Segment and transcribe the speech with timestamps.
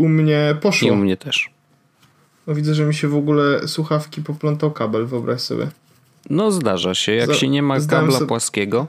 [0.00, 0.88] U mnie poszło.
[0.88, 1.50] I u mnie też.
[2.46, 5.68] No widzę, że mi się w ogóle słuchawki poplątał kabel, wyobraź sobie.
[6.30, 8.26] No zdarza się, jak się nie ma kabla sobie...
[8.26, 8.86] płaskiego.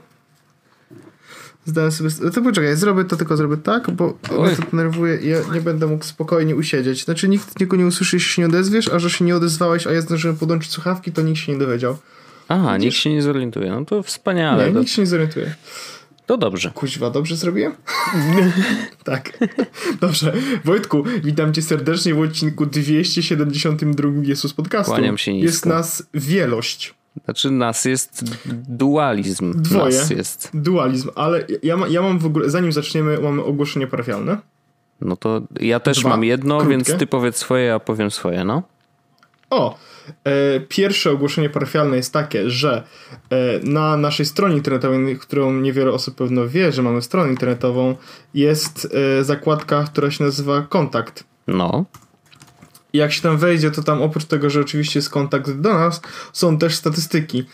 [1.64, 2.30] Zdałem sobie.
[2.30, 4.46] To poczekaj, zrobię to tylko zrobię tak, bo Oj.
[4.46, 7.04] mnie to denerwuje i ja nie będę mógł spokojnie usiedzieć.
[7.04, 9.92] Znaczy nikt tylko nie usłyszy, jeśli się nie odezwiesz, a że się nie odezwałeś, a
[9.92, 11.98] ja zdążyłem podłączyć słuchawki, to nikt się nie dowiedział.
[12.48, 12.84] Aha, Widzisz?
[12.84, 13.70] nikt się nie zorientuje.
[13.70, 14.66] No to wspaniale.
[14.66, 14.78] Nie, to...
[14.78, 15.54] nikt się nie zorientuje.
[16.26, 16.70] To dobrze.
[16.74, 17.72] Kuźwa, dobrze zrobiłem?
[19.04, 19.38] tak.
[20.00, 20.32] Dobrze.
[20.64, 24.92] Wojtku, witam cię serdecznie w odcinku 272 Jezus Podcastu.
[24.92, 25.46] Kłaniam się nisko.
[25.46, 26.94] Jest nas wielość.
[27.24, 28.24] Znaczy nas jest
[28.68, 29.62] dualizm.
[29.62, 29.98] Dwoje.
[29.98, 30.50] Nas jest.
[30.54, 34.38] Dualizm, ale ja, ma, ja mam w ogóle, zanim zaczniemy, mamy ogłoszenie parafialne.
[35.00, 36.08] No to ja też Dwa.
[36.08, 36.70] mam jedno, Krótkie.
[36.70, 38.62] więc ty powiedz swoje, a powiem swoje, no.
[39.50, 39.78] O,
[40.68, 42.82] pierwsze ogłoszenie parafialne jest takie, że
[43.30, 47.96] e, na naszej stronie internetowej, którą niewiele osób pewno wie, że mamy stronę internetową,
[48.34, 48.88] jest
[49.20, 51.24] e, zakładka, która się nazywa Kontakt.
[51.46, 51.84] No.
[52.92, 56.00] I jak się tam wejdzie, to tam oprócz tego, że oczywiście jest kontakt do nas,
[56.32, 57.44] są też statystyki.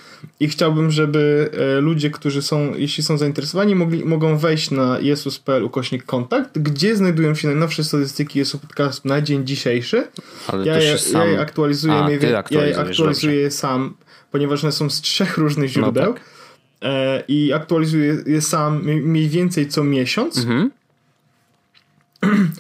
[0.41, 5.64] I chciałbym, żeby e, ludzie, którzy są, jeśli są zainteresowani, mogli, mogą wejść na jesus.pl
[5.64, 10.09] ukośnik kontakt, gdzie znajdują się najnowsze statystyki Jesus Podcast na dzień dzisiejszy.
[10.47, 11.20] Ale ja, je, sam...
[11.20, 12.11] ja je aktualizuję, A,
[12.50, 13.94] ja je aktualizuję sam,
[14.31, 16.06] ponieważ one są z trzech różnych źródeł.
[16.06, 16.22] No tak.
[16.83, 20.39] e, I aktualizuję je sam mniej więcej co miesiąc.
[20.39, 20.70] Mhm.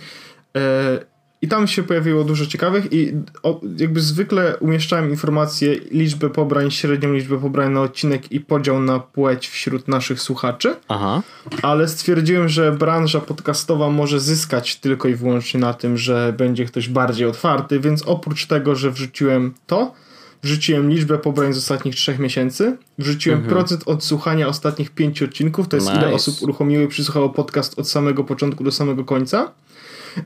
[0.56, 1.07] e,
[1.42, 7.12] i tam się pojawiło dużo ciekawych i o, jakby zwykle umieszczałem informacje, liczbę pobrań, średnią
[7.12, 10.76] liczbę pobrań na odcinek i podział na płeć wśród naszych słuchaczy.
[10.88, 11.22] Aha.
[11.62, 16.88] Ale stwierdziłem, że branża podcastowa może zyskać tylko i wyłącznie na tym, że będzie ktoś
[16.88, 19.92] bardziej otwarty, więc oprócz tego, że wrzuciłem to,
[20.42, 23.56] wrzuciłem liczbę pobrań z ostatnich trzech miesięcy, wrzuciłem mhm.
[23.56, 26.00] procent odsłuchania ostatnich pięciu odcinków, to jest nice.
[26.00, 29.52] ile osób uruchomiły i przysłuchało podcast od samego początku do samego końca.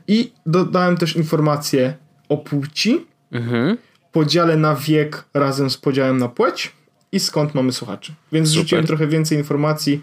[0.07, 1.93] I dodałem też informację
[2.29, 3.77] o płci, mhm.
[4.11, 6.71] podziale na wiek razem z podziałem na płeć
[7.11, 8.13] i skąd mamy słuchaczy.
[8.31, 8.61] Więc Super.
[8.61, 10.01] rzuciłem trochę więcej informacji,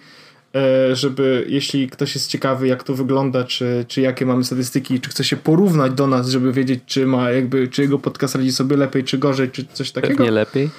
[0.54, 5.10] e, żeby jeśli ktoś jest ciekawy, jak to wygląda, czy, czy jakie mamy statystyki, czy
[5.10, 8.76] chce się porównać do nas, żeby wiedzieć, czy ma jakby, czy jego podcast radzi sobie
[8.76, 10.16] lepiej, czy gorzej, czy coś takiego.
[10.16, 10.70] Pewnie lepiej.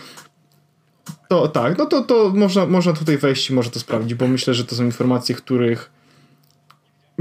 [1.30, 4.54] To tak, no to, to można, można tutaj wejść i może to sprawdzić, bo myślę,
[4.54, 5.92] że to są informacje, których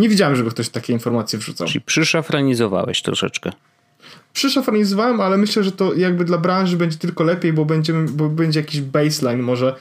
[0.01, 1.67] nie widziałem, żeby ktoś takie informacje wrzucał.
[1.67, 3.53] Czyli przyszafranizowałeś troszeczkę.
[4.33, 8.61] Przyszafranizowałem, ale myślę, że to jakby dla branży będzie tylko lepiej, bo, będziemy, bo będzie
[8.61, 9.75] jakiś baseline może,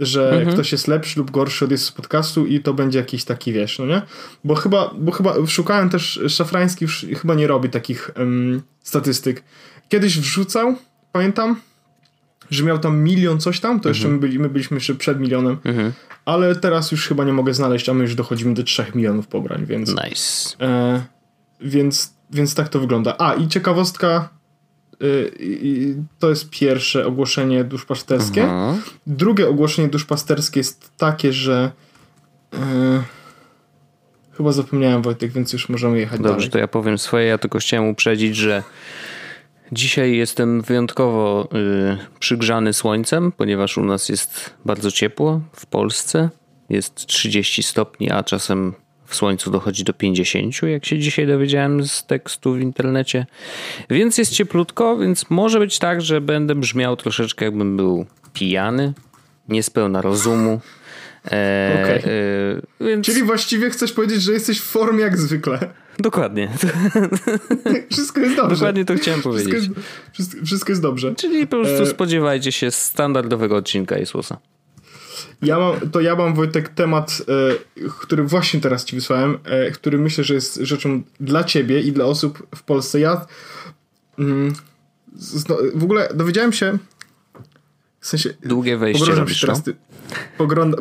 [0.00, 0.52] że mhm.
[0.52, 3.86] ktoś jest lepszy lub gorszy od jest podcastu i to będzie jakiś taki, wiesz, no
[3.86, 4.02] nie?
[4.44, 9.42] Bo chyba, bo chyba szukałem też, Szafrański już chyba nie robi takich um, statystyk.
[9.88, 10.76] Kiedyś wrzucał,
[11.12, 11.56] pamiętam,
[12.54, 14.14] że miał tam milion coś tam, to jeszcze mhm.
[14.14, 15.92] my, byli, my byliśmy jeszcze przed milionem, mhm.
[16.24, 19.66] ale teraz już chyba nie mogę znaleźć, a my już dochodzimy do 3 milionów pobrań,
[19.66, 19.90] więc...
[19.90, 20.56] Nice.
[20.60, 21.02] E,
[21.60, 23.14] więc, więc tak to wygląda.
[23.18, 24.28] A, i ciekawostka,
[25.02, 28.42] y, to jest pierwsze ogłoszenie duszpasterskie.
[28.42, 28.82] Mhm.
[29.06, 31.72] Drugie ogłoszenie duszpasterskie jest takie, że
[32.54, 32.58] y,
[34.36, 36.50] chyba zapomniałem Wojtek, więc już możemy jechać Dobrze, dalej.
[36.50, 37.26] to ja powiem swoje.
[37.26, 38.62] Ja tylko chciałem uprzedzić, że
[39.72, 46.28] Dzisiaj jestem wyjątkowo y, przygrzany słońcem, ponieważ u nas jest bardzo ciepło w Polsce.
[46.68, 48.74] Jest 30 stopni, a czasem
[49.06, 53.26] w słońcu dochodzi do 50, jak się dzisiaj dowiedziałem z tekstu w internecie.
[53.90, 58.92] Więc jest cieplutko, więc może być tak, że będę brzmiał troszeczkę jakbym był pijany,
[59.48, 60.60] niespełna rozumu.
[61.26, 62.12] E, okay.
[62.80, 63.06] e, więc...
[63.06, 65.58] Czyli właściwie chcesz powiedzieć, że jesteś w formie jak zwykle.
[66.02, 66.48] Dokładnie.
[67.92, 68.56] Wszystko jest dobrze.
[68.56, 69.54] Dokładnie to chciałem powiedzieć.
[69.54, 71.14] Wszystko jest, wszystko, wszystko jest dobrze.
[71.14, 71.86] Czyli po prostu e...
[71.86, 74.38] spodziewajcie się standardowego odcinka Jezusa.
[75.42, 77.22] Ja mam, to ja mam Wojtek temat,
[77.78, 81.92] e, który właśnie teraz ci wysłałem, e, który myślę, że jest rzeczą dla ciebie i
[81.92, 83.00] dla osób w Polsce.
[83.00, 83.26] Ja
[84.18, 84.52] mm,
[85.16, 86.78] z, no, w ogóle dowiedziałem się
[88.02, 89.62] w sensie, Długie wejście robisz, się teraz,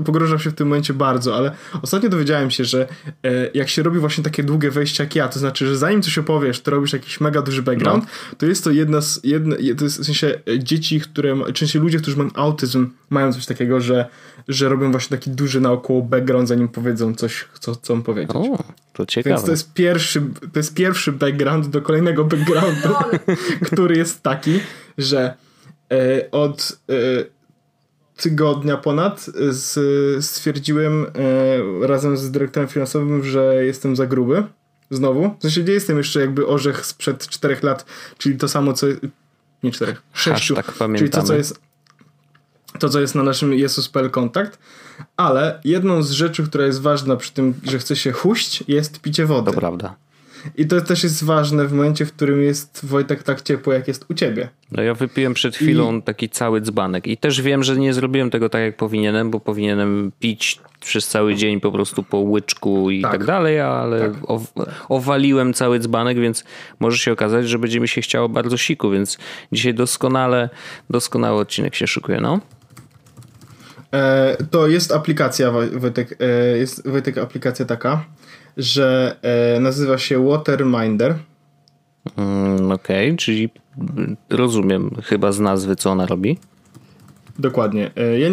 [0.06, 1.51] pogrążam się w tym momencie bardzo, ale
[1.81, 2.88] ostatnio dowiedziałem się, że
[3.23, 6.18] e, jak się robi właśnie takie długie wejście jak ja, to znaczy, że zanim coś
[6.18, 8.38] opowiesz, to robisz jakiś mega duży background, no.
[8.38, 11.97] to jest to jedna z, jedna, to jest w sensie e, dzieci, które, czy ludzie,
[11.97, 14.06] którzy mają autyzm, mają coś takiego, że,
[14.47, 18.35] że robią właśnie taki duży naokoło background, zanim powiedzą coś, co chcą powiedzieć.
[18.35, 18.63] O,
[18.94, 19.35] to ciekawe.
[19.35, 20.21] Więc to jest pierwszy,
[20.53, 22.89] to jest pierwszy background do kolejnego backgroundu,
[23.67, 24.59] który jest taki,
[24.97, 25.33] że
[26.31, 26.93] od e,
[28.17, 31.05] tygodnia ponad z, stwierdziłem
[31.83, 34.43] e, razem z dyrektorem finansowym, że jestem za gruby.
[34.89, 35.35] Znowu.
[35.39, 37.85] W sensie nie jestem jeszcze jakby orzech sprzed czterech lat,
[38.17, 38.88] czyli to samo co...
[39.63, 40.55] Nie czterech, sześciu.
[40.55, 41.59] Tak czyli to, co jest
[42.79, 44.59] to, co jest na naszym Jesus.pl kontakt,
[45.17, 49.25] ale jedną z rzeczy, która jest ważna przy tym, że chce się huść, jest picie
[49.25, 49.51] wody.
[49.51, 49.95] To prawda.
[50.57, 54.05] I to też jest ważne w momencie, w którym jest Wojtek tak ciepło, jak jest
[54.09, 54.49] u ciebie.
[54.71, 56.01] No ja wypiłem przed chwilą I...
[56.01, 60.11] taki cały dzbanek i też wiem, że nie zrobiłem tego tak, jak powinienem, bo powinienem
[60.19, 64.13] pić przez cały dzień po prostu po łyczku i tak, tak dalej, ale tak.
[64.89, 66.43] owaliłem cały dzbanek, więc
[66.79, 69.17] może się okazać, że będzie mi się chciało bardzo siku, więc
[69.51, 70.49] dzisiaj doskonale,
[70.89, 72.39] doskonały odcinek się szykuje, no.
[73.93, 78.05] E, to jest aplikacja, Wojtek, e, jest Wojtek aplikacja taka,
[78.57, 81.15] że e, nazywa się Waterminder.
[82.18, 83.50] Mm, Okej, okay, czyli
[84.30, 86.38] rozumiem chyba z nazwy, co ona robi.
[87.39, 87.92] Dokładnie.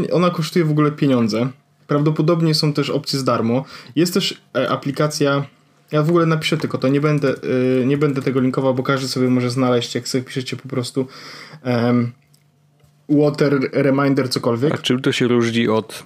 [0.08, 1.48] E, ona kosztuje w ogóle pieniądze.
[1.86, 3.64] Prawdopodobnie są też opcje z darmo.
[3.96, 5.44] Jest też e, aplikacja.
[5.92, 7.34] Ja w ogóle napiszę tylko to, nie będę,
[7.82, 11.06] e, nie będę tego linkował, bo każdy sobie może znaleźć, jak sobie piszecie po prostu
[11.64, 12.12] um,
[13.08, 14.74] Water Reminder cokolwiek.
[14.74, 16.04] A czym to się różni od,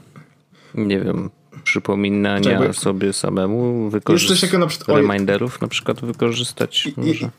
[0.75, 1.31] nie wiem,
[1.65, 7.27] przypominania Czekaj, sobie samemu, wykorzystać na przykład, reminderów na przykład wykorzystać i, może.
[7.27, 7.31] I,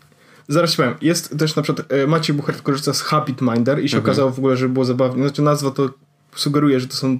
[0.48, 3.90] zaraz ci powiem, jest też na przykład e, Maciej Buchert korzysta z Habit Minder i
[3.90, 4.04] się mhm.
[4.04, 5.90] okazało w ogóle, że było zabawnie, znaczy nazwa to
[6.36, 7.20] sugeruje, że to są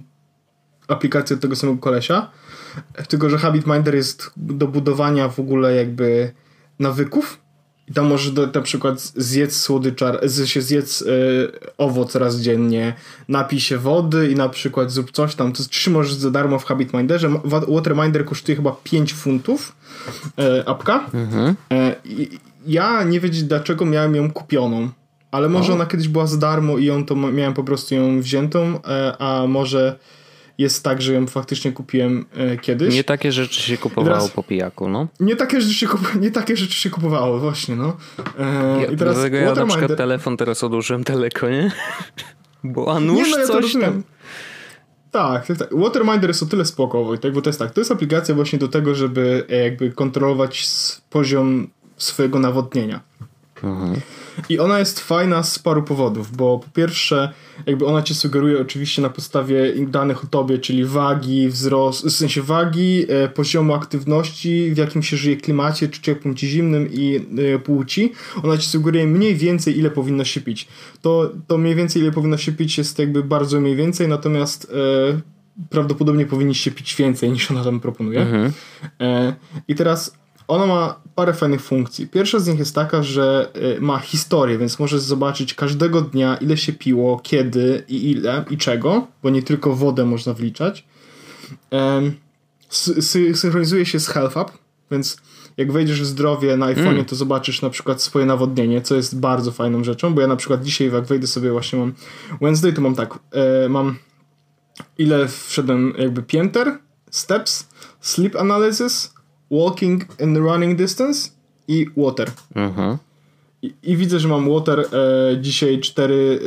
[0.88, 2.30] aplikacje tego samego kolesia,
[3.08, 6.32] tylko że Habit Minder jest do budowania w ogóle jakby
[6.80, 7.43] nawyków
[7.88, 12.94] i tam możesz do, na przykład zjedz słodyczar, się zjedz y, owoc raz dziennie,
[13.28, 15.54] napij się wody i na przykład zrób coś tam.
[15.54, 17.30] To trzy możesz za darmo w Habit Minderze.
[17.68, 19.76] Waterminder kosztuje chyba 5 funtów
[20.40, 21.10] y, apka.
[21.14, 21.56] Mhm.
[21.74, 22.28] Y,
[22.68, 24.90] ja nie wiedzieć dlaczego miałem ją kupioną.
[25.32, 25.76] Ale może o.
[25.76, 28.80] ona kiedyś była za darmo i ją to miałem po prostu ją wziętą,
[29.20, 30.00] a może
[30.58, 32.96] jest tak, że ją faktycznie kupiłem e, kiedyś.
[32.96, 35.08] Nie takie rzeczy się kupowało teraz, po pijaku, no.
[35.20, 37.98] Nie takie rzeczy się, kup, nie takie rzeczy się kupowało, właśnie, no.
[38.40, 41.72] E, ja, i teraz dlatego ja na przykład telefon teraz odłożyłem daleko, nie?
[42.64, 44.04] Bo a nóż nie, no, ja coś tam...
[45.12, 45.78] Tak, tak, tak.
[45.78, 48.68] Waterminder jest o tyle spoko, Wojtek, bo to jest tak, to jest aplikacja właśnie do
[48.68, 50.68] tego, żeby e, jakby kontrolować
[51.10, 51.68] poziom
[51.98, 53.00] swojego nawodnienia.
[53.64, 54.02] Mhm.
[54.50, 57.34] I ona jest fajna z paru powodów, bo po pierwsze,
[57.66, 62.42] jakby ona ci sugeruje oczywiście na podstawie danych o tobie, czyli wagi, wzrost, w sensie
[62.42, 67.20] wagi, e, poziomu aktywności, w jakim się żyje klimacie, czy ciepłym, czy zimnym i
[67.56, 68.12] e, płci.
[68.44, 70.68] Ona ci sugeruje mniej więcej, ile powinno się pić.
[71.02, 75.22] To, to mniej więcej, ile powinno się pić jest jakby bardzo mniej więcej, natomiast e,
[75.70, 78.22] prawdopodobnie powinniście pić więcej niż ona tam proponuje.
[78.22, 78.52] Mhm.
[79.02, 79.34] E,
[79.68, 82.08] I teraz ona ma parę fajnych funkcji.
[82.08, 86.58] Pierwsza z nich jest taka, że y, ma historię, więc możesz zobaczyć każdego dnia, ile
[86.58, 90.86] się piło, kiedy i ile i czego, bo nie tylko wodę można wliczać.
[93.34, 94.52] Synchronizuje się z Health Up,
[94.92, 95.18] więc
[95.58, 97.06] jak wejdziesz w zdrowie na iPhone'ie, mm.
[97.06, 100.64] to zobaczysz na przykład swoje nawodnienie, co jest bardzo fajną rzeczą, bo ja na przykład
[100.64, 101.94] dzisiaj, jak wejdę sobie właśnie mam
[102.42, 103.98] Wednesday, to mam tak, e, mam
[104.98, 106.78] ile wszedłem jakby pięter,
[107.12, 107.68] steps,
[108.02, 109.13] sleep analysis,
[109.54, 111.32] walking and running distance
[111.68, 112.32] i water.
[112.56, 112.98] Mhm.
[113.62, 114.86] I, I, widzę, że mam water e,
[115.42, 116.40] dzisiaj 4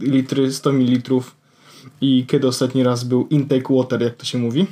[0.00, 1.20] e, litry, 100 ml
[2.00, 4.66] i kiedy ostatni raz był intake water, jak to się mówi.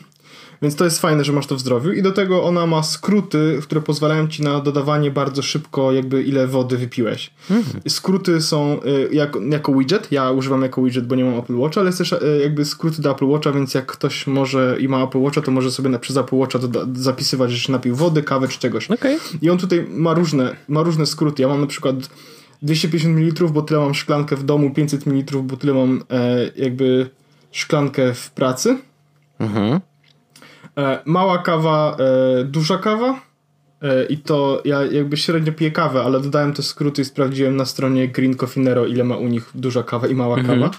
[0.63, 3.59] Więc to jest fajne, że masz to w zdrowiu i do tego ona ma skróty,
[3.63, 7.31] które pozwalają ci na dodawanie bardzo szybko jakby ile wody wypiłeś.
[7.51, 7.81] Mhm.
[7.89, 11.81] Skróty są y, jako, jako widget, ja używam jako widget, bo nie mam Apple Watcha,
[11.81, 15.05] ale jest też y, jakby skróty do Apple Watcha, więc jak ktoś może i ma
[15.05, 18.23] Apple Watcha, to może sobie na, przez Apple Watcha doda- zapisywać, że się napił wody,
[18.23, 18.91] kawę czy czegoś.
[18.91, 19.19] Okay.
[19.43, 21.43] I on tutaj ma różne, ma różne skróty.
[21.43, 21.97] Ja mam na przykład
[22.63, 27.11] 250 ml, bo tyle mam szklankę w domu, 500 ml, bo tyle mam e, jakby
[27.53, 28.79] szklankę w pracy.
[29.39, 29.81] Mhm.
[30.79, 31.97] E, mała kawa,
[32.41, 33.21] e, duża kawa.
[33.83, 37.65] E, I to ja jakby średnio piję kawę, ale dodałem te skróty i sprawdziłem na
[37.65, 40.61] stronie Green Cofinero, ile ma u nich duża kawa i mała mhm.
[40.61, 40.71] kawa.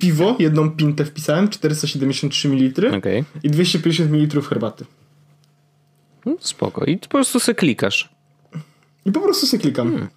[0.00, 3.24] piwo, jedną pintę wpisałem, 473 ml okay.
[3.42, 4.84] i 250 ml herbaty.
[6.26, 6.84] No, spoko.
[6.84, 8.08] I po prostu se klikasz.
[9.04, 9.90] I po prostu se klikam.
[9.90, 10.08] Hmm.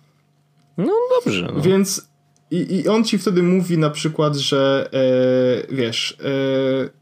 [0.77, 1.49] No dobrze.
[1.55, 1.61] No.
[1.61, 2.09] Więc
[2.51, 6.98] i, i on ci wtedy mówi na przykład, że e, wiesz, e,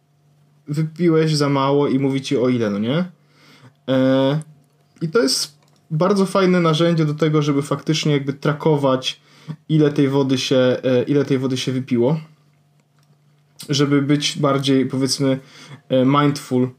[0.67, 3.05] wypiłeś za mało i mówi ci o ile, no nie?
[3.89, 4.39] E,
[5.01, 5.57] I to jest
[5.91, 9.21] bardzo fajne narzędzie do tego, żeby faktycznie jakby trakować
[9.69, 12.19] ile tej wody się, e, ile tej wody się wypiło.
[13.69, 15.39] Żeby być bardziej powiedzmy
[15.89, 16.69] e, mindful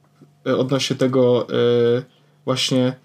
[0.47, 2.03] e, odnośnie tego e,
[2.45, 2.97] właśnie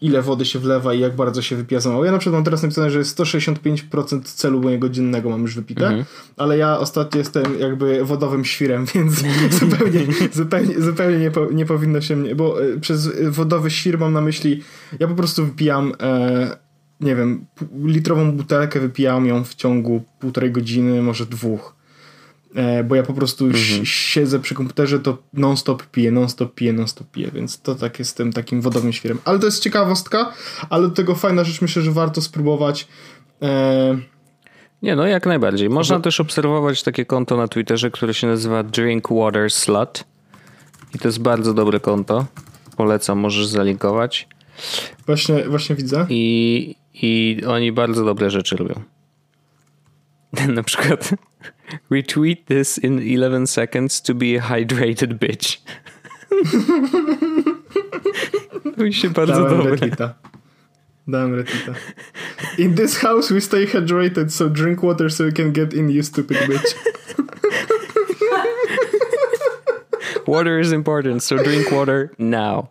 [0.00, 2.04] ile wody się wlewa i jak bardzo się wypija za mało.
[2.04, 5.86] Ja na przykład mam teraz napisane, że jest 165% celu mojego dziennego mam już wypite,
[5.86, 6.04] mhm.
[6.36, 9.14] ale ja ostatnio jestem jakby wodowym świrem, więc
[9.60, 14.12] zupełnie, zupełnie, zupełnie nie, po, nie powinno się mnie, bo e, przez wodowy świr mam
[14.12, 14.62] na myśli,
[15.00, 16.56] ja po prostu wypijam e,
[17.00, 17.46] nie wiem,
[17.84, 21.79] litrową butelkę wypijam ją w ciągu półtorej godziny, może dwóch.
[22.54, 23.86] E, bo ja po prostu mhm.
[23.86, 28.60] siedzę przy komputerze, to non-stop piję, non-stop piję, non-stop piję, więc to tak jestem takim
[28.60, 29.18] wodowym świerem.
[29.24, 30.32] Ale to jest ciekawostka,
[30.70, 32.88] ale do tego fajna rzecz, myślę, że warto spróbować.
[33.42, 33.98] E...
[34.82, 35.70] Nie, no jak najbardziej.
[35.70, 40.04] Można też obserwować takie konto na Twitterze, które się nazywa Drink Water Slut.
[40.94, 42.26] I to jest bardzo dobre konto.
[42.76, 44.28] Polecam, możesz zalinkować.
[45.06, 46.06] Właśnie, właśnie widzę.
[46.08, 48.82] I, I oni bardzo dobre rzeczy robią.
[50.54, 51.10] Na przykład
[51.90, 55.60] retweet this in 11 seconds to be a hydrated bitch.
[58.78, 59.70] mi się bardzo Dałem dobre.
[59.70, 60.14] Retweeta.
[61.08, 61.74] Dałem retweeta.
[62.58, 66.02] In this house we stay hydrated, so drink water so you can get in, you
[66.02, 66.74] stupid bitch.
[70.26, 72.66] water is important, so drink water now.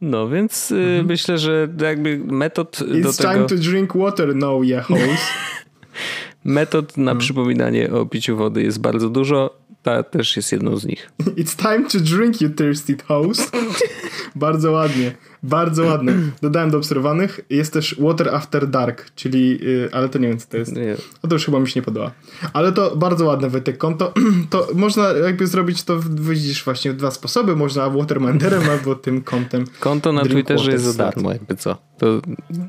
[0.00, 1.06] No więc y, mhm.
[1.06, 3.32] myślę, że jakby metod It's do tego...
[3.32, 4.88] time to drink water now, yeah,
[6.44, 7.18] Metod na hmm.
[7.18, 9.60] przypominanie o piciu wody jest bardzo dużo.
[9.82, 11.10] Ta też jest jedną z nich.
[11.40, 13.52] It's time to drink, you thirsty host.
[14.34, 15.12] bardzo ładnie.
[15.42, 16.12] Bardzo ładne.
[16.42, 17.40] Dodałem do obserwowanych.
[17.50, 20.76] Jest też Water After Dark, czyli, yy, ale to nie wiem co to jest.
[20.76, 20.96] Nie.
[21.22, 22.10] No to już chyba mi się nie podoba.
[22.52, 24.12] Ale to bardzo ładne Wojtek konto.
[24.50, 27.56] To można jakby zrobić to, widzisz właśnie w dwa sposoby.
[27.56, 29.64] Można Watermanderem albo tym kontem.
[29.80, 31.76] Konto na Twitterze jest za darmo, jakby co.
[31.98, 32.20] To...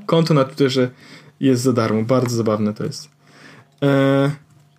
[0.06, 0.90] Konto na Twitterze
[1.40, 2.04] jest za darmo.
[2.04, 3.21] Bardzo zabawne to jest.
[3.84, 4.32] E,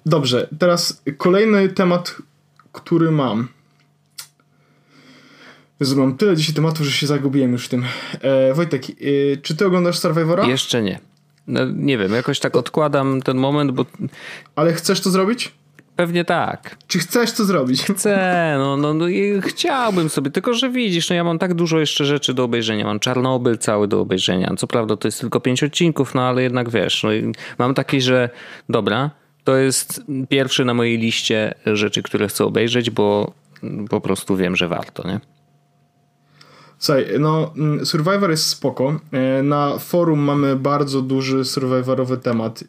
[0.06, 2.16] dobrze, teraz kolejny temat,
[2.72, 3.48] który mam.
[5.80, 7.84] Jezu, mam tyle dzisiaj tematów, że się zagubiłem już w tym.
[8.20, 10.46] E, Wojtek, e, czy ty oglądasz Survivora?
[10.46, 11.00] Jeszcze nie.
[11.46, 13.86] No, nie wiem, jakoś tak odkładam ten moment, bo...
[14.56, 15.52] Ale chcesz to zrobić?
[15.96, 16.76] Pewnie tak.
[16.86, 17.82] Czy chcesz to zrobić?
[17.82, 21.80] Chcę, no, no, no i chciałbym sobie, tylko że widzisz, no ja mam tak dużo
[21.80, 22.84] jeszcze rzeczy do obejrzenia.
[22.84, 24.54] Mam Czarnobyl cały do obejrzenia.
[24.58, 27.10] Co prawda to jest tylko pięć odcinków, no ale jednak wiesz, no
[27.58, 28.30] mam takie, że
[28.68, 29.10] dobra,
[29.44, 33.32] to jest pierwszy na mojej liście rzeczy, które chcę obejrzeć, bo
[33.90, 35.20] po prostu wiem, że warto, nie?
[36.82, 39.00] Słuchaj, no mm, Survivor jest spoko.
[39.12, 42.64] E, na forum mamy bardzo duży survivorowy temat,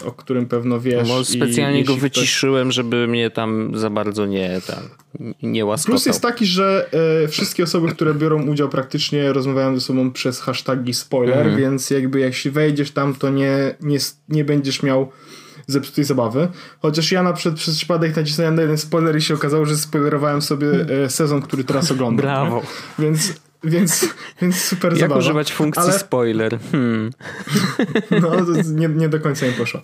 [0.00, 1.08] e, o którym pewno wiesz.
[1.08, 2.74] No, specjalnie go wyciszyłem, ktoś...
[2.74, 4.82] żeby mnie tam za bardzo nie, tam,
[5.42, 5.92] nie łaskotał.
[5.92, 6.88] Plus jest taki, że
[7.24, 11.56] e, wszystkie osoby, które biorą udział praktycznie rozmawiają ze sobą przez hashtagi spoiler, mhm.
[11.56, 15.08] więc jakby jeśli wejdziesz tam, to nie, nie, nie będziesz miał
[15.68, 16.48] zepsutej zabawy.
[16.82, 20.42] Chociaż ja na przykład przez przypadek nacisnąłem na jeden spoiler i się okazało, że spoilerowałem
[20.42, 20.68] sobie
[21.04, 22.26] e, sezon, który teraz oglądam.
[22.26, 22.62] Brawo.
[22.98, 23.04] Nie?
[23.04, 23.34] Więc
[23.64, 24.08] więc,
[24.42, 25.14] więc super Jak zabawa.
[25.14, 25.98] Jak używać funkcji ale...
[25.98, 26.58] spoiler?
[26.72, 27.10] Hmm.
[28.22, 28.30] No,
[28.74, 29.80] nie, nie do końca mi poszło.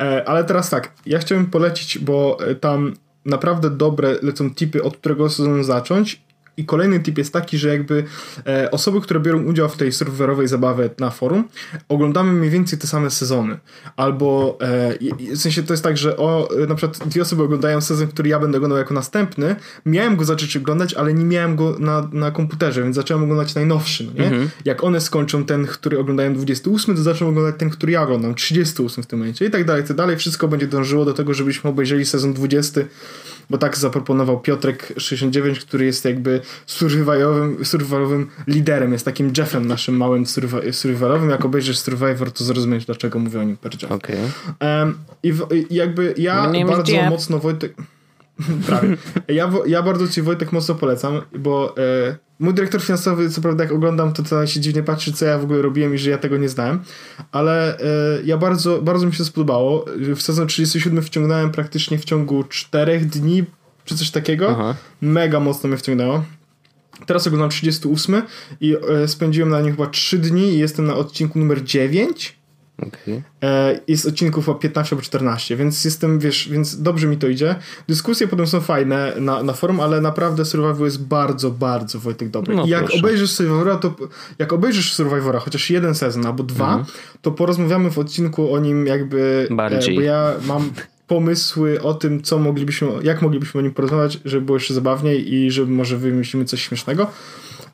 [0.00, 4.96] E, ale teraz tak, ja chciałbym polecić, bo e, tam naprawdę dobre lecą tipy, od
[4.96, 6.27] którego sezonu zacząć
[6.58, 8.04] i kolejny tip jest taki, że jakby
[8.46, 11.44] e, osoby, które biorą udział w tej serwerowej zabawie na forum,
[11.88, 13.58] oglądamy mniej więcej te same sezony.
[13.96, 18.08] Albo e, w sensie to jest tak, że o, na przykład dwie osoby oglądają sezon,
[18.08, 19.56] który ja będę oglądał jako następny.
[19.86, 24.04] Miałem go zacząć oglądać, ale nie miałem go na, na komputerze, więc zacząłem oglądać najnowszy.
[24.04, 24.28] No nie?
[24.28, 24.50] Mhm.
[24.64, 29.04] Jak one skończą ten, który oglądają 28, to zaczną oglądać ten, który ja oglądam, 38
[29.04, 30.16] w tym momencie i tak dalej, tak dalej.
[30.16, 32.80] Wszystko będzie dążyło do tego, żebyśmy obejrzeli sezon 20
[33.50, 39.96] bo tak zaproponował Piotrek 69, który jest jakby survivalowym, survivalowym liderem, jest takim Jeffem naszym
[39.96, 40.24] małym
[40.72, 41.30] survivalowym.
[41.30, 43.92] Jak obejrzysz Survivor, to zrozumiesz, dlaczego mówię o nim per Jeff.
[43.92, 44.16] Okay.
[44.60, 47.74] Um, I w, jakby ja bardzo mocno Wojtek...
[48.66, 48.96] Prawie.
[49.28, 53.72] Ja, ja bardzo ci Wojtek mocno polecam, bo e, mój dyrektor finansowy, co prawda jak
[53.72, 56.36] oglądam, to, to się dziwnie patrzy, co ja w ogóle robiłem i że ja tego
[56.36, 56.80] nie znałem,
[57.32, 57.82] ale e,
[58.24, 59.84] ja bardzo, bardzo mi się spodobało.
[60.16, 63.44] W sezon 37 wciągnąłem praktycznie w ciągu 4 dni,
[63.84, 64.50] czy coś takiego.
[64.50, 64.74] Aha.
[65.00, 66.24] Mega mocno mnie wciągnęło.
[67.06, 68.22] Teraz oglądam 38
[68.60, 72.37] i e, spędziłem na nim chyba 3 dni i jestem na odcinku numer 9
[72.78, 73.22] Okay.
[73.42, 77.54] E, jest odcinków o 15 albo 14, więc jestem, wiesz, więc dobrze mi to idzie.
[77.88, 82.56] Dyskusje potem są fajne na, na forum, ale naprawdę Survivor jest bardzo, bardzo Wojtek dobry.
[82.56, 82.98] No, I jak proszę.
[82.98, 83.94] obejrzysz Survivora, to
[84.38, 86.86] jak obejrzysz Survivora, chociaż jeden sezon albo dwa, mm.
[87.22, 89.94] to porozmawiamy w odcinku o nim jakby, Bardziej.
[89.94, 90.70] E, bo ja mam
[91.06, 95.50] pomysły o tym, co moglibyśmy, jak moglibyśmy o nim porozmawiać, żeby było jeszcze zabawniej i
[95.50, 97.10] żeby może wymyślimy coś śmiesznego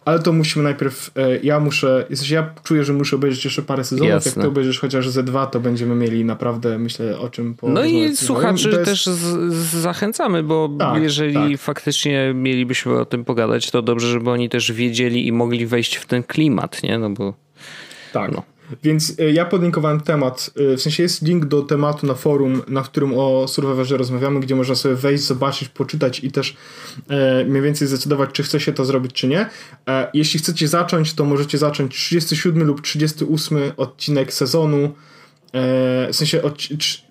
[0.04, 4.11] ale to musimy najpierw, e, ja muszę, ja czuję, że muszę obejrzeć jeszcze parę sezonów,
[4.11, 4.30] Jasne.
[4.30, 7.84] jak to obejrzysz chociaż ze dwa, to będziemy mieli naprawdę, myślę, o czym po No
[7.84, 8.84] i słuchaczy jest...
[8.84, 11.61] też z, zachęcamy, bo tak, jeżeli tak.
[11.61, 16.06] faktycznie mielibyśmy o tym pogadać, to dobrze, żeby oni też wiedzieli i mogli wejść w
[16.06, 16.99] ten klimat, nie?
[16.99, 17.34] No bo...
[18.12, 18.32] Tak.
[18.32, 18.42] No.
[18.83, 22.83] Więc e, ja podlinkowałem temat, e, w sensie jest link do tematu na forum, na
[22.83, 26.56] którym o Survivorze rozmawiamy, gdzie można sobie wejść, zobaczyć, poczytać i też
[27.09, 29.49] e, mniej więcej zdecydować, czy chce się to zrobić, czy nie.
[29.88, 34.94] E, jeśli chcecie zacząć, to możecie zacząć 37 lub 38 odcinek sezonu
[35.54, 36.59] E, w sensie od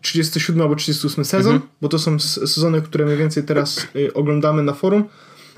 [0.01, 1.71] 37 albo 38 sezon, mhm.
[1.81, 5.03] bo to są sezony, które mniej więcej teraz y, oglądamy na forum,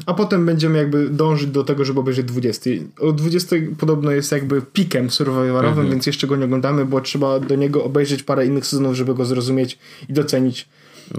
[0.05, 2.69] a potem będziemy jakby dążyć do tego, żeby obejrzeć 20.
[2.99, 5.89] O 20 podobno jest jakby pikiem survivalowym, mhm.
[5.89, 9.25] więc jeszcze go nie oglądamy, bo trzeba do niego obejrzeć parę innych sezonów, żeby go
[9.25, 9.77] zrozumieć
[10.09, 10.67] i docenić.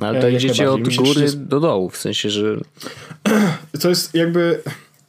[0.01, 1.45] No ale to e, idziecie od góry jest...
[1.45, 2.57] do dołu, w sensie, że...
[3.81, 4.63] Co jest jakby...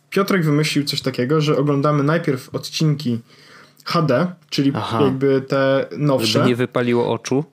[0.09, 3.19] Piotrek wymyślił coś takiego, że oglądamy najpierw odcinki
[3.83, 5.01] HD, czyli Aha.
[5.03, 6.27] jakby te nowsze.
[6.27, 7.43] Żeby nie wypaliło oczu.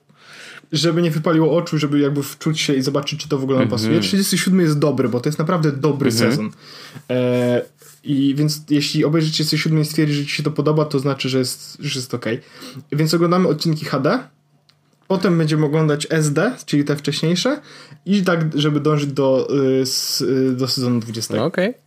[0.77, 3.67] Żeby nie wypaliło oczu, żeby jakby wczuć się i zobaczyć, czy to w ogóle nam
[3.67, 3.99] pasuje.
[3.99, 4.67] 37 mhm.
[4.67, 6.31] jest dobry, bo to jest naprawdę dobry mhm.
[6.31, 6.51] sezon.
[7.09, 7.61] E,
[8.03, 11.39] I więc jeśli obejrzycie 37 i stwierdzi, że ci się to podoba, to znaczy, że
[11.39, 12.25] jest, że jest ok.
[12.91, 14.19] Więc oglądamy odcinki HD,
[15.07, 17.61] Potem będziemy oglądać SD, czyli te wcześniejsze
[18.05, 19.47] i tak, żeby dążyć do,
[20.21, 21.35] y, y, do sezonu 20.
[21.35, 21.69] No okej.
[21.69, 21.81] Okay.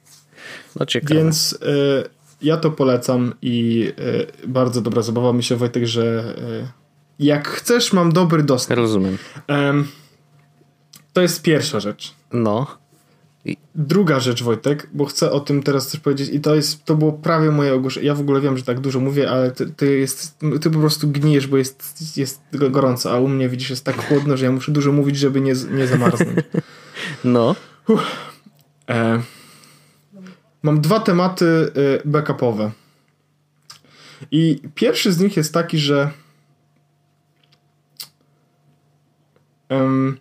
[0.76, 1.14] No ciekawe.
[1.14, 1.56] Więc y,
[2.42, 3.88] ja to polecam i
[4.44, 5.32] y, bardzo dobra zabawa.
[5.32, 6.77] Myślę, Wojtek, że y,
[7.18, 8.78] jak chcesz, mam dobry dostęp.
[8.78, 9.18] Rozumiem.
[11.12, 12.14] to jest pierwsza rzecz.
[12.32, 12.66] No.
[13.44, 13.56] I...
[13.74, 17.12] Druga rzecz, Wojtek, bo chcę o tym teraz coś powiedzieć i to jest, to było
[17.12, 18.06] prawie moje ogłoszenie.
[18.06, 21.08] Ja w ogóle wiem, że tak dużo mówię, ale ty, ty, jest, ty po prostu
[21.08, 24.72] gnijesz, bo jest, jest gorąco, a u mnie widzisz, jest tak chłodno, że ja muszę
[24.72, 26.38] dużo mówić, żeby nie, nie zamarznąć.
[27.24, 27.54] No.
[28.90, 29.22] E,
[30.62, 31.72] mam dwa tematy y,
[32.04, 32.70] backupowe.
[34.30, 36.10] I pierwszy z nich jest taki, że
[39.70, 40.18] um,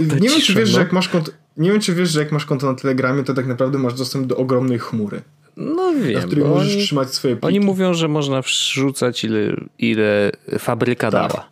[0.00, 0.74] nie wiem, czy wiesz, no.
[0.74, 3.34] że jak masz konto, nie wiem, czy wiesz, że jak masz konto na Telegramie, to
[3.34, 5.22] tak naprawdę masz dostęp do ogromnej chmury.
[5.56, 6.20] No wiem.
[6.20, 7.46] Na której możesz oni, trzymać swoje pliki.
[7.46, 11.32] Oni mówią, że można wrzucać ile, ile fabryka tak.
[11.32, 11.50] dała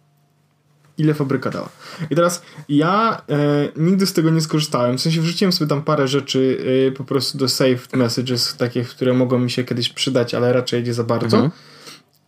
[0.99, 1.69] ile fabryka dała.
[2.11, 4.99] I teraz ja e, nigdy z tego nie skorzystałem.
[4.99, 9.15] W sensie wrzuciłem sobie tam parę rzeczy e, po prostu do saved messages, takie, które
[9.15, 11.37] mogą mi się kiedyś przydać, ale raczej nie za bardzo.
[11.37, 11.51] Mhm.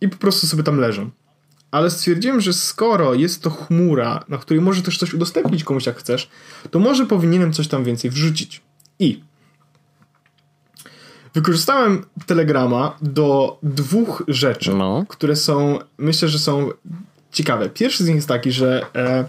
[0.01, 1.09] I po prostu sobie tam leżą.
[1.71, 5.97] Ale stwierdziłem, że skoro jest to chmura, na której może też coś udostępnić komuś jak
[5.97, 6.29] chcesz,
[6.71, 8.61] to może powinienem coś tam więcej wrzucić.
[8.99, 9.23] I
[11.33, 15.05] wykorzystałem Telegrama do dwóch rzeczy, no.
[15.07, 16.69] które są, myślę, że są
[17.31, 17.69] ciekawe.
[17.69, 19.27] Pierwszy z nich jest taki, że e,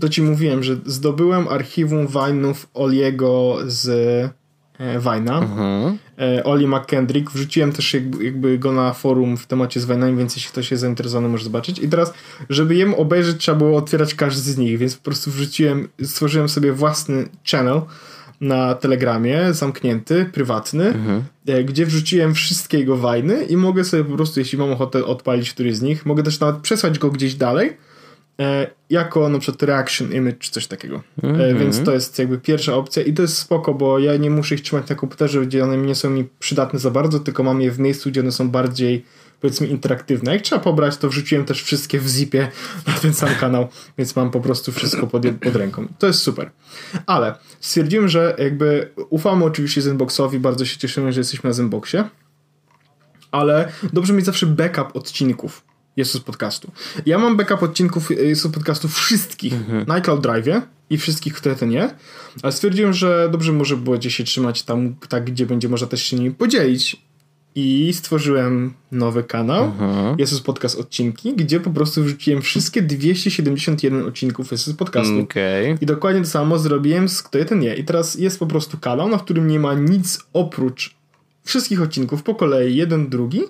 [0.00, 4.30] to ci mówiłem, że zdobyłem archiwum Wine'ów Oliego z
[4.78, 5.42] e, Vine'a.
[5.42, 5.98] Mhm.
[6.18, 7.30] E, Oli McKendrick.
[7.30, 10.80] Wrzuciłem też jakby, jakby, go na forum w temacie z Vine'ami, więc jeśli ktoś jest
[10.80, 11.78] zainteresowany, może zobaczyć.
[11.78, 12.12] I teraz,
[12.50, 16.72] żeby jemu obejrzeć, trzeba było otwierać każdy z nich, więc po prostu wrzuciłem, stworzyłem sobie
[16.72, 17.80] własny channel
[18.40, 21.22] na Telegramie, zamknięty, prywatny, mhm.
[21.46, 25.52] E, gdzie wrzuciłem wszystkie jego wajny i mogę sobie po prostu, jeśli mam ochotę odpalić
[25.52, 27.76] któryś z nich, mogę też nawet przesłać go gdzieś dalej,
[28.90, 31.02] jako na przykład reaction image czy coś takiego.
[31.22, 31.58] E, mhm.
[31.58, 34.62] Więc to jest jakby pierwsza opcja i to jest spoko, bo ja nie muszę ich
[34.62, 37.78] trzymać na komputerze, gdzie one nie są mi przydatne za bardzo, tylko mam je w
[37.78, 39.04] miejscu, gdzie one są bardziej
[39.40, 40.32] powiedzmy interaktywne.
[40.32, 42.48] Jak trzeba pobrać, to wrzuciłem też wszystkie w zipie
[42.86, 43.68] na ten sam kanał,
[43.98, 45.86] więc mam po prostu wszystko pod, pod ręką.
[45.98, 46.50] To jest super.
[47.06, 52.04] Ale stwierdziłem, że jakby ufamy oczywiście Zenboxowi, bardzo się cieszymy, że jesteśmy na Zenboxie,
[53.30, 55.65] ale dobrze mieć zawsze backup odcinków
[55.96, 56.70] Jesus Podcastu.
[57.06, 59.86] Ja mam backup odcinków Jesus Podcastu wszystkich mhm.
[59.86, 61.90] na iCloud Drive i wszystkich, które to nie,
[62.42, 66.02] ale stwierdziłem, że dobrze może było gdzieś się trzymać tam, tak, gdzie będzie można też
[66.02, 67.06] się nimi podzielić
[67.56, 69.64] i stworzyłem nowy kanał.
[69.64, 70.18] Mhm.
[70.18, 75.20] Jest podcast odcinki, gdzie po prostu wrzuciłem wszystkie 271 odcinków jest podcastu.
[75.20, 75.78] Okay.
[75.80, 77.74] I dokładnie to samo zrobiłem z Kto jeden nie.
[77.74, 80.94] I teraz jest po prostu kanał, na którym nie ma nic oprócz
[81.44, 83.40] wszystkich odcinków po kolei, jeden, drugi,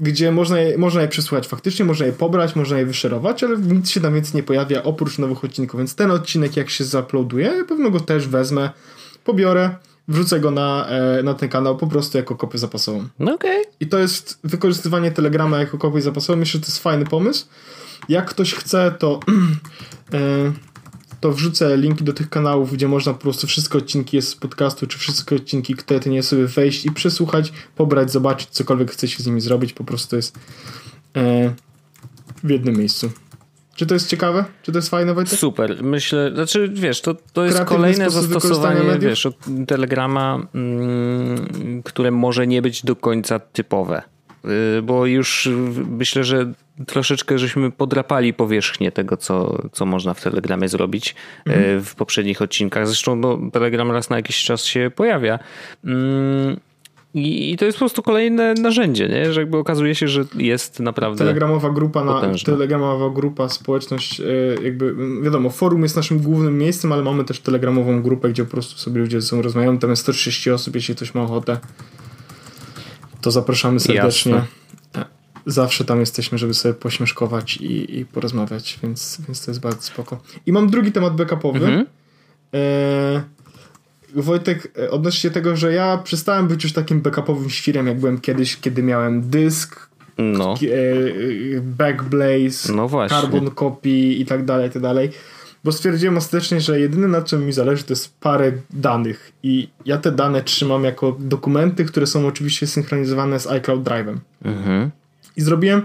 [0.00, 3.90] gdzie można je, można je przesłuchać faktycznie, można je pobrać, można je wyszerować, ale nic
[3.90, 5.78] się tam więcej nie pojawia oprócz nowych odcinków.
[5.78, 8.70] Więc ten odcinek, jak się zauploaduje, pewno go też wezmę,
[9.24, 9.70] pobiorę
[10.08, 13.08] wrzucę go na, e, na ten kanał po prostu jako kopię zapasową.
[13.18, 13.60] No okej.
[13.60, 13.72] Okay.
[13.80, 16.38] I to jest wykorzystywanie Telegrama jako kopię zapasową.
[16.38, 17.46] Myślę, że to jest fajny pomysł.
[18.08, 19.20] Jak ktoś chce, to
[20.14, 20.52] e,
[21.24, 24.86] to wrzucę linki do tych kanałów, gdzie można po prostu wszystkie odcinki jest z podcastu,
[24.86, 29.40] czy wszystkie odcinki, które nie sobie wejść i przesłuchać, pobrać, zobaczyć, cokolwiek chcecie z nimi
[29.40, 30.38] zrobić, po prostu jest
[31.16, 31.54] e,
[32.44, 33.10] w jednym miejscu.
[33.74, 34.44] Czy to jest ciekawe?
[34.62, 35.38] Czy to jest fajne, Wojtek?
[35.38, 35.84] Super.
[35.84, 42.62] Myślę, znaczy wiesz, to, to jest kolejne zastosowanie wiesz, od Telegrama, mm, które może nie
[42.62, 44.02] być do końca typowe.
[44.78, 45.48] Y, bo już
[45.90, 46.52] myślę, że
[46.86, 51.14] troszeczkę żeśmy podrapali powierzchnię tego, co, co można w Telegramie zrobić
[51.48, 51.84] y, mhm.
[51.84, 52.86] w poprzednich odcinkach.
[52.86, 55.38] Zresztą no, Telegram raz na jakiś czas się pojawia.
[55.84, 56.56] Mm,
[57.14, 59.32] i, to jest po prostu kolejne narzędzie, nie?
[59.32, 61.18] że jakby okazuje się, że jest naprawdę.
[61.18, 64.24] Telegramowa grupa, na, telegramowa grupa, społeczność, e,
[64.62, 68.78] jakby wiadomo, forum jest naszym głównym miejscem, ale mamy też telegramową grupę, gdzie po prostu
[68.78, 69.78] sobie ludzie ze sobą rozmawiają.
[69.78, 71.58] Tam jest 130 osób, jeśli ktoś ma ochotę,
[73.20, 74.32] to zapraszamy serdecznie.
[74.32, 74.63] Jasne.
[75.46, 80.20] Zawsze tam jesteśmy, żeby sobie pośmieszkować i, i porozmawiać, więc, więc to jest bardzo spoko.
[80.46, 81.58] I mam drugi temat backupowy.
[81.58, 81.86] Mhm.
[82.54, 83.22] E,
[84.14, 88.56] Wojtek, e, odnośnie tego, że ja przestałem być już takim backupowym świrem, jak byłem kiedyś,
[88.60, 90.54] kiedy miałem dysk, no.
[90.54, 95.10] E, backblaze, no carbon copy i tak dalej, i tak dalej.
[95.64, 99.98] Bo stwierdziłem ostatecznie, że jedyne na czym mi zależy to jest parę danych i ja
[99.98, 104.16] te dane trzymam jako dokumenty, które są oczywiście synchronizowane z iCloud Drive'em.
[104.44, 104.90] Mhm.
[105.36, 105.82] I zrobiłem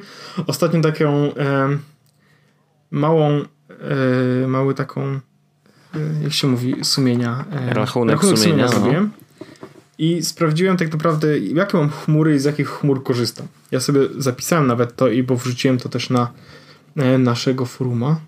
[0.48, 1.78] ostatnio taką e,
[2.92, 3.42] małą,
[4.44, 5.20] e, mały taką, e,
[6.24, 7.46] jak się mówi, sumienia.
[7.52, 8.72] E, rachunek, rachunek sumienia, sumienia no.
[8.72, 9.12] zrobiłem.
[9.98, 13.48] I sprawdziłem tak naprawdę, jakie mam chmury i z jakich chmur korzystam.
[13.72, 16.32] Ja sobie zapisałem nawet to i bo wrzuciłem to też na
[16.96, 18.20] e, naszego foruma.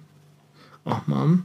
[0.86, 1.44] O, mam.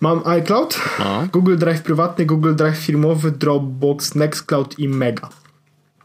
[0.00, 1.28] Mam iCloud, no.
[1.32, 5.28] Google Drive prywatny, Google Drive firmowy, Dropbox, Nextcloud i Mega.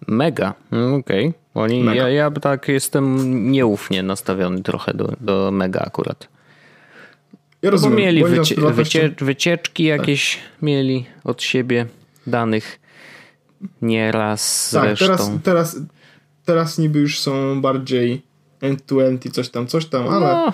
[0.07, 1.27] Mega, mm, okej.
[1.27, 1.42] Okay.
[1.93, 6.27] Ja, ja tak jestem nieufnie nastawiony trochę do, do Mega akurat.
[7.61, 7.95] Ja rozumiem.
[7.95, 10.61] Bo mieli wycie, wycie, wycieczki jakieś tak.
[10.61, 11.85] mieli od siebie
[12.27, 12.79] danych
[13.81, 15.07] nieraz tak, zresztą.
[15.07, 15.77] Teraz, teraz,
[16.45, 18.21] teraz niby już są bardziej
[18.61, 20.27] end-to-end i coś tam, coś tam, ale...
[20.27, 20.53] No.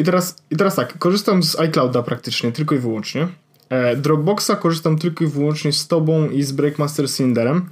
[0.00, 3.28] I, teraz, I teraz tak, korzystam z iClouda praktycznie, tylko i wyłącznie.
[3.68, 7.68] E, Dropboxa korzystam tylko i wyłącznie z tobą i z Breakmaster Cinderem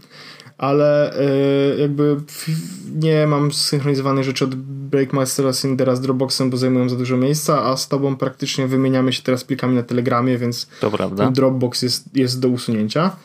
[0.58, 2.16] ale y, jakby
[2.94, 7.76] nie mam synchronizowanej rzeczy od Breakmastera Cindera z Dropboxem, bo zajmują za dużo miejsca, a
[7.76, 10.68] z tobą praktycznie wymieniamy się teraz plikami na Telegramie, więc
[11.32, 13.16] Dropbox jest, jest do usunięcia.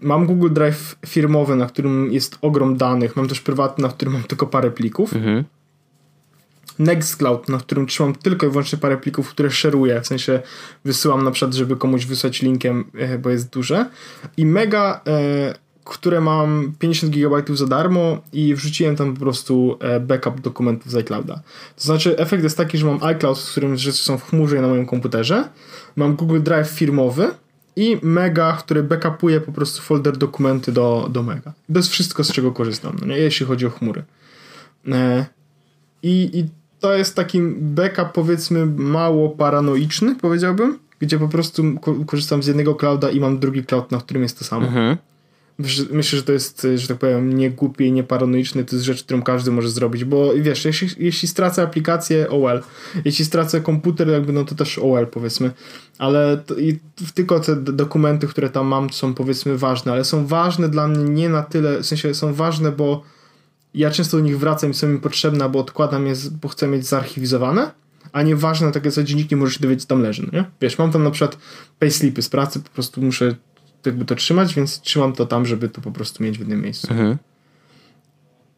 [0.00, 3.16] Mam Google Drive firmowy, na którym jest ogrom danych.
[3.16, 5.16] Mam też prywatny, na którym mam tylko parę plików.
[5.16, 5.44] Mhm.
[6.78, 10.42] Nextcloud, na którym trzymam tylko i wyłącznie parę plików, które szeruję, w sensie
[10.84, 13.86] wysyłam na przykład, żeby komuś wysłać linkiem, e, bo jest duże.
[14.36, 15.54] I Mega e,
[15.88, 20.96] które mam 50 GB za darmo i wrzuciłem tam po prostu e, backup dokumentów z
[20.96, 21.40] iClouda.
[21.76, 24.68] To znaczy efekt jest taki, że mam iCloud, w którym rzeczy są w chmurze na
[24.68, 25.48] moim komputerze,
[25.96, 27.30] mam Google Drive firmowy
[27.76, 31.52] i Mega, który backupuje po prostu folder dokumenty do, do Mega.
[31.68, 33.18] Jest wszystko, z czego korzystam, no nie?
[33.18, 34.04] jeśli chodzi o chmury.
[34.88, 35.26] E,
[36.02, 36.44] I, I
[36.80, 41.64] to jest taki backup powiedzmy mało paranoiczny, powiedziałbym, gdzie po prostu
[42.06, 44.66] korzystam z jednego clouda i mam drugi cloud, na którym jest to samo.
[44.66, 44.96] Mhm.
[45.90, 49.04] Myślę, że to jest, że tak powiem, nie głupie i nie paranoiczne, to jest rzecz,
[49.04, 52.62] którą każdy może zrobić, bo wiesz, jeśli, jeśli stracę aplikację, OL.
[53.04, 55.50] Jeśli stracę komputer, jakby no to też OL powiedzmy.
[55.98, 56.78] Ale to, i
[57.14, 61.28] tylko te dokumenty, które tam mam są powiedzmy ważne, ale są ważne dla mnie nie
[61.28, 63.02] na tyle, w sensie są ważne, bo
[63.74, 66.86] ja często do nich wracam i są mi potrzebne, bo odkładam je, bo chcę mieć
[66.86, 67.70] zarchiwizowane,
[68.12, 70.44] a nie ważne takie co dziennik nie możesz się dowiedzieć, co tam leży, no nie?
[70.60, 71.38] Wiesz, mam tam na przykład
[71.78, 73.36] payslipy z pracy, po prostu muszę
[73.86, 76.88] jakby to trzymać, więc trzymam to tam, żeby to po prostu mieć w jednym miejscu.
[76.90, 77.18] Mhm.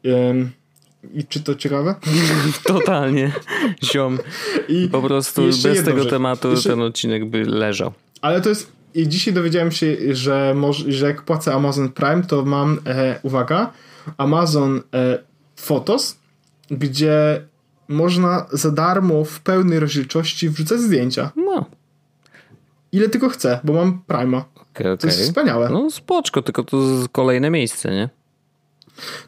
[0.03, 0.51] Um,
[1.13, 1.95] I czy to ciekawe?
[2.63, 3.31] Totalnie.
[3.83, 4.19] Ziom.
[4.67, 6.09] I po prostu bez tego rzecz.
[6.09, 6.69] tematu jeszcze...
[6.69, 7.93] ten odcinek by leżał.
[8.21, 8.71] Ale to jest.
[8.93, 13.71] I dzisiaj dowiedziałem się, że, może, że jak płacę Amazon Prime, to mam, e, uwaga,
[14.17, 15.19] Amazon e,
[15.55, 16.17] Photos,
[16.71, 17.41] gdzie
[17.87, 21.31] można za darmo w pełnej rozdzielczości wrzucać zdjęcia.
[21.35, 21.65] No.
[22.91, 24.45] Ile tylko chcę, bo mam Prima.
[24.75, 24.97] Okay.
[24.97, 25.69] To jest wspaniałe.
[25.69, 26.77] No spoczko, tylko to
[27.11, 28.09] kolejne miejsce, nie?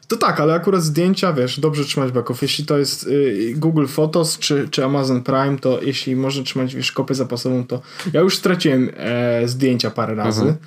[0.08, 2.42] To tak, ale akurat zdjęcia, wiesz, dobrze trzymać backup.
[2.42, 6.92] Jeśli to jest y, Google Photos czy, czy Amazon Prime, to jeśli można trzymać, wiesz,
[6.92, 10.58] kopię zapasową, to ja już straciłem e, zdjęcia parę razy mhm.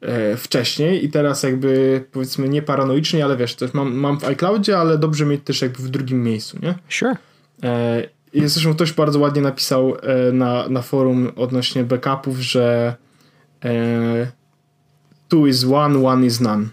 [0.00, 4.78] e, wcześniej i teraz jakby powiedzmy nie paranoicznie, ale wiesz, też mam, mam w iCloudzie,
[4.78, 6.74] ale dobrze mieć też jakby w drugim miejscu, nie?
[6.88, 7.16] Sure.
[7.62, 12.94] E, i zresztą ktoś bardzo ładnie napisał e, na, na forum odnośnie backupów, że
[15.28, 16.68] two is one, one is none.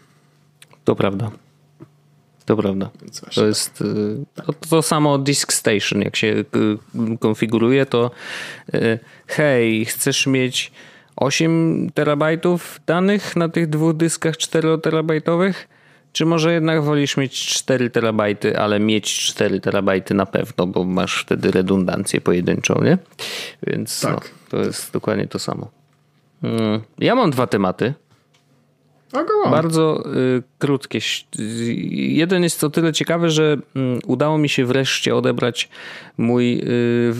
[0.83, 1.31] To prawda.
[2.45, 2.89] To prawda.
[3.35, 3.83] To jest
[4.35, 4.45] tak.
[4.45, 6.45] to, to, samo Disk Station, jak się y,
[7.19, 8.11] konfiguruje, to
[9.27, 10.71] hej, chcesz mieć
[11.15, 15.67] 8 terabajtów danych na tych dwóch dyskach 4 terabajtowych?
[16.13, 21.21] Czy może jednak wolisz mieć 4 terabajty, ale mieć 4 terabajty na pewno, bo masz
[21.21, 22.97] wtedy redundancję pojedynczą, nie?
[23.67, 24.13] Więc tak.
[24.13, 25.80] no, to jest dokładnie to samo.
[26.43, 27.93] Mm, ja mam dwa tematy.
[29.51, 30.99] Bardzo y, krótkie.
[31.93, 35.69] Jeden jest o tyle ciekawy, że y, udało mi się wreszcie odebrać
[36.17, 37.13] mój y,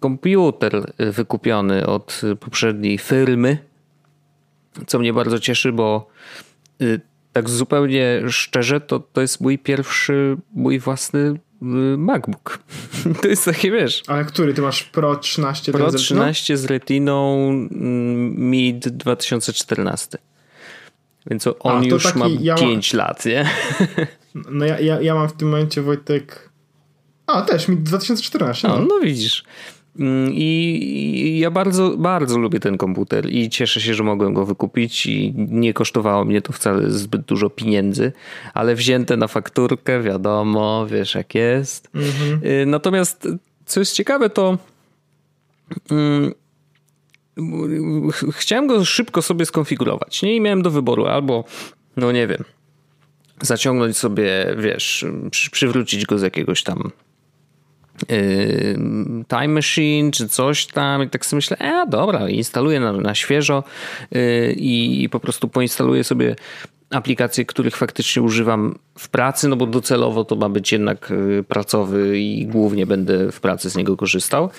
[0.00, 3.58] komputer wykupiony od poprzedniej firmy,
[4.86, 6.08] co mnie bardzo cieszy, bo
[6.82, 7.00] y,
[7.32, 12.58] tak zupełnie szczerze, to, to jest mój pierwszy, mój własny Y, MacBook.
[13.22, 14.02] To jest takie, wiesz...
[14.06, 14.54] Ale który?
[14.54, 15.72] Ty masz Pro 13?
[15.72, 20.18] Pro 13 z Retiną mm, Mid 2014.
[21.30, 22.98] Więc on A, już taki, ma ja 5 ma...
[22.98, 23.50] lat, nie?
[24.50, 26.50] No ja, ja, ja mam w tym momencie, Wojtek...
[27.26, 28.68] A, też, mi 2014.
[28.68, 29.44] No, no, no widzisz.
[29.98, 35.06] Mm, I ja bardzo, bardzo lubię ten komputer i cieszę się, że mogłem go wykupić
[35.06, 38.12] i nie kosztowało mnie to wcale zbyt dużo pieniędzy,
[38.54, 41.88] ale wzięte na fakturkę, wiadomo, wiesz jak jest.
[41.94, 42.40] Mhm.
[42.44, 43.28] Y, natomiast
[43.66, 44.58] co jest ciekawe, to
[45.90, 46.32] mm,
[48.32, 50.22] chciałem go szybko sobie skonfigurować.
[50.22, 51.44] Nie I miałem do wyboru albo,
[51.96, 52.44] no nie wiem,
[53.40, 55.06] zaciągnąć sobie, wiesz,
[55.50, 56.90] przywrócić go z jakiegoś tam
[59.28, 63.64] time Machine czy coś tam i tak sobie myślę, e dobra, instaluję na, na świeżo
[64.10, 66.36] yy, i po prostu poinstaluję sobie
[66.90, 72.18] aplikacje, których faktycznie używam w pracy, no bo docelowo to ma być jednak yy, pracowy
[72.18, 74.50] i głównie będę w pracy z niego korzystał.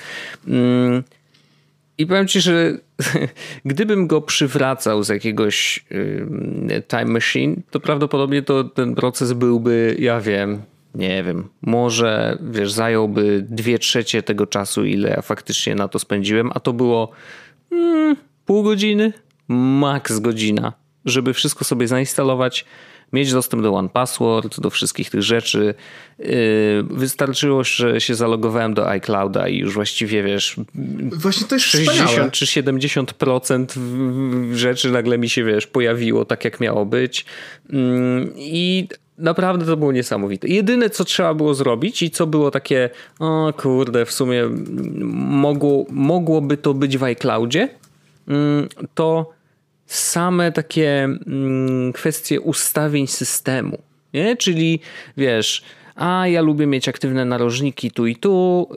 [1.97, 2.77] I powiem ci, że
[3.65, 5.85] gdybym go przywracał z jakiegoś
[6.87, 10.61] time machine, to prawdopodobnie to ten proces byłby, ja wiem,
[10.95, 16.51] nie wiem, może wiesz, zająłby dwie trzecie tego czasu, ile ja faktycznie na to spędziłem,
[16.53, 17.11] a to było
[17.71, 19.13] mm, pół godziny,
[19.47, 20.73] maks godzina,
[21.05, 22.65] żeby wszystko sobie zainstalować,
[23.13, 25.73] mieć dostęp do One Password, do wszystkich tych rzeczy.
[26.19, 26.27] Yy,
[26.89, 30.55] wystarczyło, że się zalogowałem do iClouda i już właściwie wiesz.
[31.11, 32.31] Właśnie to jest 60 wspaniałe.
[32.31, 33.65] czy 70%
[34.53, 37.25] rzeczy nagle mi się wiesz, pojawiło tak, jak miało być.
[37.69, 37.79] Yy,
[38.37, 38.87] I
[39.19, 40.47] naprawdę to było niesamowite.
[40.47, 44.43] Jedyne, co trzeba było zrobić i co było takie, o kurde, w sumie
[45.15, 47.69] mogło, mogłoby to być w iCloudzie,
[48.27, 49.31] mm, to
[49.85, 53.77] same takie mm, kwestie ustawień systemu.
[54.13, 54.37] Nie?
[54.37, 54.79] Czyli
[55.17, 55.63] wiesz,
[55.95, 58.67] a ja lubię mieć aktywne narożniki tu i tu,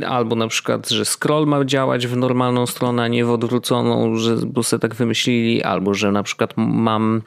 [0.00, 4.16] yy, albo na przykład, że scroll ma działać w normalną stronę, a nie w odwróconą,
[4.16, 7.22] że bo sobie tak wymyślili, albo że na przykład mam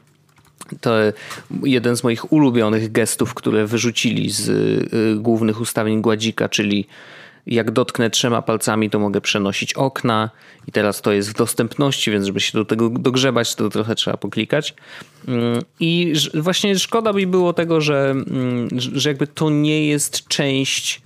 [0.82, 0.94] to
[1.64, 6.88] jeden z moich ulubionych gestów, które wyrzucili z y, głównych ustawień gładzika, czyli
[7.48, 10.30] jak dotknę trzema palcami, to mogę przenosić okna
[10.68, 14.18] i teraz to jest w dostępności, więc żeby się do tego dogrzebać, to trochę trzeba
[14.18, 14.74] poklikać.
[15.28, 21.02] Mm, I właśnie szkoda mi było tego, że, mm, że jakby to nie jest część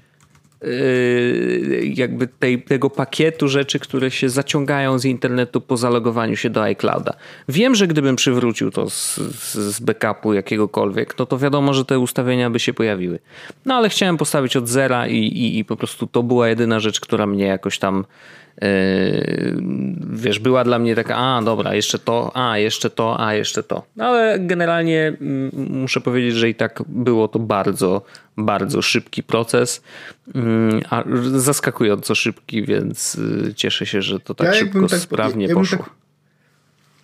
[1.82, 7.14] jakby tej, tego pakietu rzeczy, które się zaciągają z internetu po zalogowaniu się do iClouda.
[7.50, 9.16] Wiem, że gdybym przywrócił to z,
[9.56, 13.20] z backupu jakiegokolwiek, no to wiadomo, że te ustawienia by się pojawiły.
[13.66, 17.00] No ale chciałem postawić od zera i, i, i po prostu to była jedyna rzecz,
[17.00, 18.45] która mnie jakoś tam Yy,
[20.14, 23.84] wiesz, była dla mnie taka, a dobra, jeszcze to, a jeszcze to, a jeszcze to.
[24.00, 28.02] Ale generalnie mm, muszę powiedzieć, że i tak było to bardzo,
[28.38, 29.82] bardzo szybki proces,
[30.36, 31.04] mm, a
[31.36, 35.86] zaskakująco szybki, więc y, cieszę się, że to tak ja szybko, tak, sprawnie ja, poszło.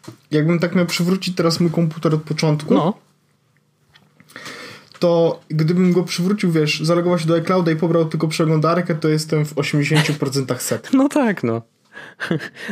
[0.05, 3.10] Tak, jakbym tak miał przywrócić teraz mój komputer od początku, no
[5.01, 9.45] to gdybym go przywrócił, wiesz, zalogował się do iClouda i pobrał tylko przeglądarkę, to jestem
[9.45, 10.89] w 80% set.
[10.93, 11.61] No tak, no.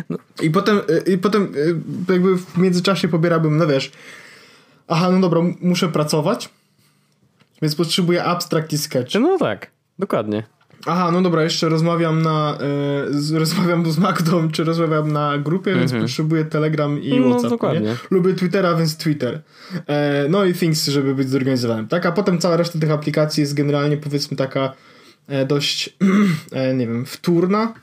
[0.10, 0.18] no.
[0.42, 1.54] I potem, i potem
[2.10, 3.92] jakby w międzyczasie pobierałbym, no wiesz,
[4.88, 6.50] aha, no dobra, muszę pracować,
[7.62, 9.14] więc potrzebuję abstract i sketch.
[9.14, 10.44] No tak, dokładnie.
[10.86, 12.58] Aha, no dobra, jeszcze rozmawiam na
[13.32, 16.06] y, rozmawiam z Magdą, czy rozmawiam na grupie, więc mm -hmm.
[16.06, 17.50] potrzebuję Telegram i no, WhatsApp.
[17.50, 17.96] Dokładnie.
[18.12, 19.42] Lubię Twittera, więc Twitter.
[19.88, 21.88] E, no i Things, żeby być zorganizowanym.
[21.88, 24.74] Tak, a potem cała reszta tych aplikacji jest generalnie powiedzmy taka
[25.28, 25.98] e, dość,
[26.52, 27.74] e, nie wiem, wtórna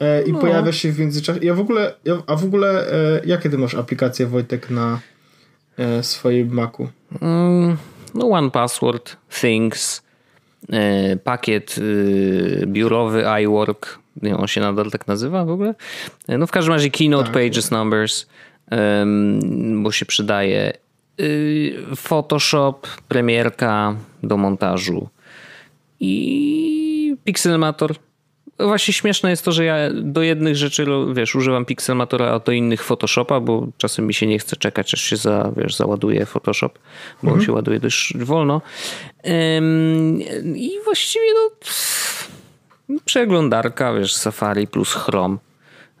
[0.00, 0.38] e, i no.
[0.38, 1.40] pojawia się w międzyczasie.
[1.42, 5.00] Ja w ogóle, ja, a w ogóle e, jakie ty masz aplikacje Wojtek na
[6.02, 6.88] swoim Macu?
[7.20, 7.76] Mm,
[8.14, 10.03] no One Password, Things,
[11.24, 13.98] pakiet y, biurowy iWork,
[14.36, 15.74] on się nadal tak nazywa w ogóle?
[16.28, 17.32] E, no w każdym razie Keynote tak.
[17.32, 18.26] Pages Numbers,
[19.82, 20.72] bo się przydaje.
[21.20, 25.08] Y, Photoshop, premierka do montażu
[26.00, 27.94] i Pixelmator
[28.58, 32.84] Właśnie śmieszne jest to, że ja do jednych rzeczy, wiesz, używam Pixelmatora, a do innych
[32.84, 36.78] Photoshopa, bo czasem mi się nie chce czekać, aż się za, wiesz, załaduje Photoshop,
[37.22, 37.38] bo mhm.
[37.38, 38.62] on się ładuje dość wolno.
[40.54, 45.36] I właściwie no przeglądarka, wiesz, Safari plus Chrome,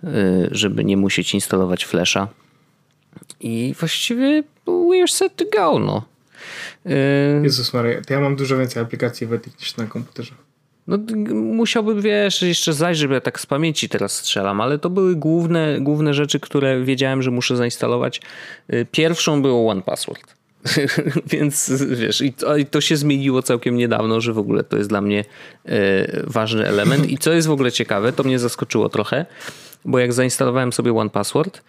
[0.04, 0.08] y,
[0.50, 2.28] żeby nie musieć instalować Flasha.
[3.40, 6.02] I właściwie we're set to go, no.
[6.86, 10.34] Y, Jezus Maria, to ja mam dużo więcej aplikacji w niż na komputerze.
[10.86, 10.98] No,
[11.34, 15.78] musiałbym, wiesz, jeszcze zajrzeć, bo ja tak z pamięci teraz strzelam, ale to były główne,
[15.80, 18.20] główne rzeczy, które wiedziałem, że muszę zainstalować.
[18.72, 20.34] Y, pierwszą było One Password.
[21.32, 24.88] Więc wiesz, i to, i to, się zmieniło całkiem niedawno, że w ogóle to jest
[24.88, 25.24] dla mnie
[25.68, 25.72] y,
[26.26, 27.10] ważny element.
[27.10, 29.26] I co jest w ogóle ciekawe, to mnie zaskoczyło trochę,
[29.84, 31.62] bo jak zainstalowałem sobie One Password,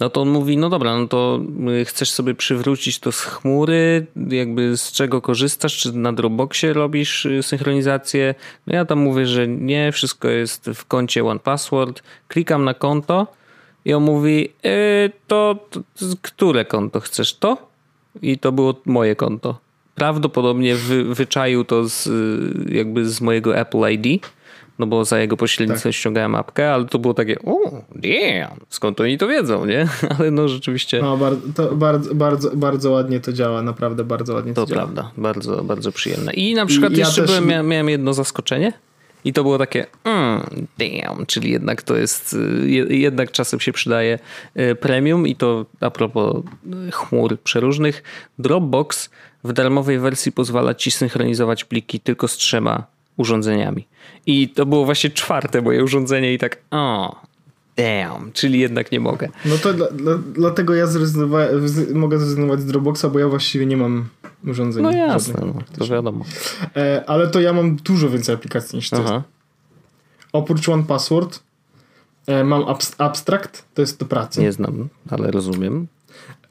[0.00, 1.40] No to on mówi, no dobra, no to
[1.80, 7.26] y, chcesz sobie przywrócić to z chmury, jakby z czego korzystasz, czy na Dropboxie robisz
[7.26, 8.34] y, synchronizację?
[8.66, 12.02] No ja tam mówię, że nie, wszystko jest w koncie One Password.
[12.28, 13.26] Klikam na konto
[13.84, 17.34] i on mówi, y, to, to, to które konto chcesz?
[17.34, 17.56] To?
[18.22, 19.58] I to było moje konto.
[19.94, 22.08] Prawdopodobnie wy, wyczaił to z,
[22.72, 24.26] jakby z mojego Apple ID
[24.78, 25.98] no bo za jego pośrednictwem tak.
[25.98, 29.88] ściągałem apkę, ale to było takie, o, damn, skąd oni to wiedzą, nie?
[30.18, 31.02] Ale no rzeczywiście...
[31.02, 34.86] No, bardzo, bardzo, bardzo, bardzo ładnie to działa, naprawdę bardzo ładnie to, to działa.
[34.86, 36.32] To prawda, bardzo, bardzo przyjemne.
[36.32, 38.72] I na przykład I jeszcze ja byłem, miałem, jedno zaskoczenie
[39.24, 42.36] i to było takie, mm, damn, czyli jednak to jest,
[42.88, 44.18] jednak czasem się przydaje
[44.58, 46.36] y, premium i to a propos
[46.88, 48.02] y, chmur przeróżnych,
[48.38, 49.10] Dropbox
[49.44, 53.86] w darmowej wersji pozwala ci synchronizować pliki tylko z trzema urządzeniami.
[54.26, 57.16] I to było właśnie czwarte moje urządzenie i tak, o,
[57.76, 59.28] damn, czyli jednak nie mogę.
[59.44, 60.86] No to dla, dla, dlatego ja
[61.94, 64.08] mogę zrezygnować z Dropboxa, bo ja właściwie nie mam
[64.46, 64.82] urządzeń.
[64.82, 66.24] No jasne, no, to wiadomo.
[66.76, 68.96] E, ale to ja mam dużo więcej aplikacji niż ty.
[70.32, 71.42] Oprócz One Password
[72.26, 72.64] e, mam
[72.98, 74.40] Abstract, to jest do pracy.
[74.40, 75.86] Nie znam, ale rozumiem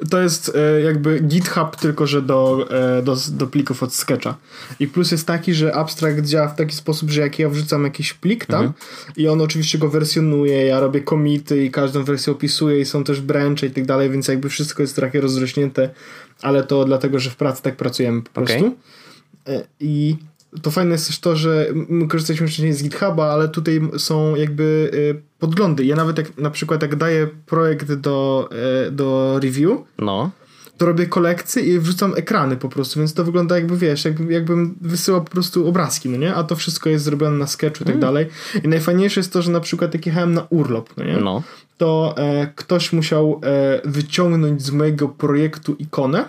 [0.10, 4.36] to jest e, jakby GitHub, tylko że do, e, do, do plików od Sketcha.
[4.80, 8.14] I plus jest taki, że Abstract działa w taki sposób, że jak ja wrzucam jakiś
[8.14, 8.84] plik tam mhm.
[9.18, 13.22] i on oczywiście go wersjonuje, ja robię komity i każdą wersję opisuję i są też
[13.22, 15.90] branche i tak dalej, więc jakby wszystko jest trochę rozrośnięte,
[16.42, 18.68] ale to dlatego, że w pracy tak pracujemy po prostu.
[19.46, 19.64] Okay.
[19.80, 20.16] I
[20.62, 24.92] to fajne jest też to, że my korzystaliśmy wcześniej z GitHuba, ale tutaj są jakby
[24.94, 25.86] y, podglądy.
[25.86, 28.50] Ja nawet jak na przykład jak daję projekt do,
[28.88, 30.32] y, do review, no.
[30.78, 34.76] to robię kolekcje i wrzucam ekrany po prostu, więc to wygląda jakby, wiesz, jakby, jakbym
[34.82, 36.36] wysyłał po prostu obrazki, no nie?
[36.36, 38.02] A to wszystko jest zrobione na sketchu i tak mm.
[38.02, 38.28] dalej.
[38.64, 41.18] I najfajniejsze jest to, że na przykład jak jechałem na urlop, no nie?
[41.18, 41.44] No.
[41.78, 46.26] To e, ktoś musiał e, wyciągnąć z mojego projektu ikonę,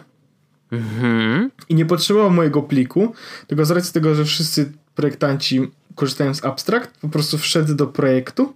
[0.76, 1.50] Mhm.
[1.68, 3.12] I nie potrzebował mojego pliku,
[3.46, 8.52] tylko z racji tego, że wszyscy projektanci korzystają z Abstract, po prostu wszedł do projektu,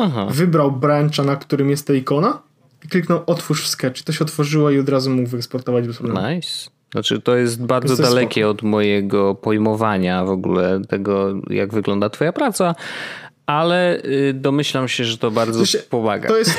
[0.00, 0.26] Aha.
[0.30, 2.42] wybrał brancha, na którym jest ta ikona
[2.84, 4.02] i kliknął otwórz w Sketch.
[4.02, 6.28] To się otworzyło i od razu mógł wyeksportować bez problemu.
[6.28, 6.70] Nice.
[6.92, 8.50] Znaczy to jest bardzo to dalekie spoko.
[8.50, 12.74] od mojego pojmowania w ogóle tego, jak wygląda twoja praca,
[13.46, 16.28] ale y, domyślam się, że to bardzo pomaga.
[16.28, 16.58] To jest,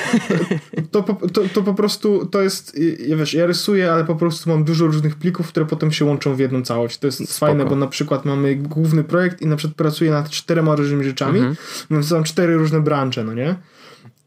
[0.91, 4.63] to, to, to, po prostu, to jest, ja wiesz, ja rysuję, ale po prostu mam
[4.63, 6.97] dużo różnych plików, które potem się łączą w jedną całość.
[6.97, 7.33] To jest Spoko.
[7.33, 11.37] fajne, bo na przykład mamy główny projekt i na przykład pracuję nad czterema różnymi rzeczami,
[11.37, 11.55] mhm.
[11.91, 13.55] więc mam cztery różne branże, no nie?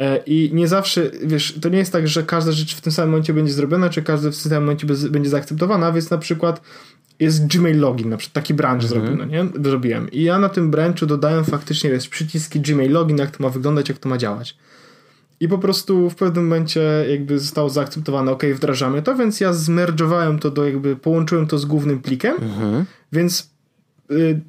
[0.00, 3.10] E, I nie zawsze, wiesz, to nie jest tak, że każda rzecz w tym samym
[3.10, 6.60] momencie będzie zrobiona, czy każda w tym samym momencie będzie zaakceptowana, więc na przykład
[7.20, 8.88] jest Gmail Login, na przykład taki branch mhm.
[8.88, 9.64] zrobiłem, no nie?
[9.64, 10.10] Zrobiłem.
[10.10, 13.88] I ja na tym branchu dodałem faktycznie jest przyciski Gmail Login, jak to ma wyglądać,
[13.88, 14.56] jak to ma działać.
[15.40, 20.38] I po prostu w pewnym momencie jakby zostało zaakceptowane, ok, wdrażamy to, więc ja zmerdżowałem
[20.38, 22.84] to do jakby, połączyłem to z głównym plikiem, mhm.
[23.12, 23.50] więc
[24.10, 24.40] y,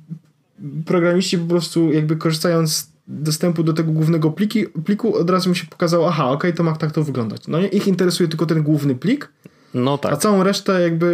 [0.85, 5.55] programiści po prostu jakby korzystając z dostępu do tego głównego pliki, pliku od razu mi
[5.55, 7.47] się pokazało, aha, ok, to ma tak to wyglądać.
[7.47, 9.29] No nie, ich interesuje tylko ten główny plik,
[9.73, 10.13] no tak.
[10.13, 11.05] A całą resztę jakby,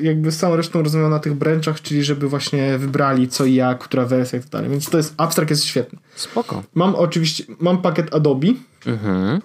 [0.00, 3.54] y, jakby z całą resztą rozmawiam na tych branchach, czyli żeby właśnie wybrali co i
[3.54, 4.70] jak, która wersja i tak dalej.
[4.70, 5.98] Więc to jest, abstrakt jest świetny.
[6.14, 6.62] Spoko.
[6.74, 8.48] Mam oczywiście, mam pakiet Adobe.
[8.86, 9.40] Mhm.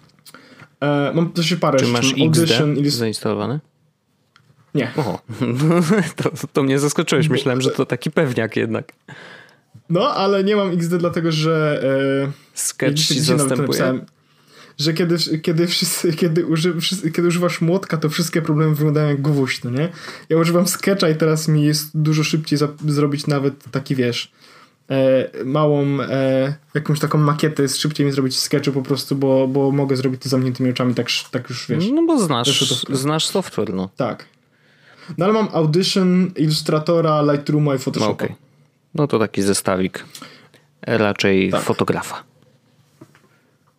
[0.81, 3.59] E, mam też parę Czy masz Audition, XD zainstalowany?
[4.75, 4.91] Nie.
[4.97, 5.19] Oho.
[6.23, 7.29] to, to mnie zaskoczyłeś.
[7.29, 8.93] Myślałem, że to taki pewniak jednak.
[9.89, 11.83] No, ale nie mam XD dlatego, że
[12.27, 13.99] e, Sketch ci zastępuje
[14.79, 16.73] że kiedy, kiedy, wszyscy, kiedy, uży,
[17.15, 19.89] kiedy używasz młotka, to wszystkie problemy wyglądają jak gwóźdź, no nie?
[20.29, 24.31] Ja używam Sketcha i teraz mi jest dużo szybciej zrobić nawet taki, wiesz,
[24.89, 29.71] e, małą, e, jakąś taką makietę, jest szybciej mi zrobić sketchu po prostu, bo, bo
[29.71, 31.85] mogę zrobić to zamkniętymi oczami, tak, tak już, wiesz.
[31.93, 33.89] No bo znasz, znasz software, no.
[33.95, 34.25] Tak.
[35.17, 38.25] No ale mam Audition, Illustratora, Lightrooma i Photoshopa.
[38.25, 38.35] No, okay.
[38.95, 40.05] no to taki zestawik
[40.81, 41.61] raczej tak.
[41.61, 42.23] fotografa.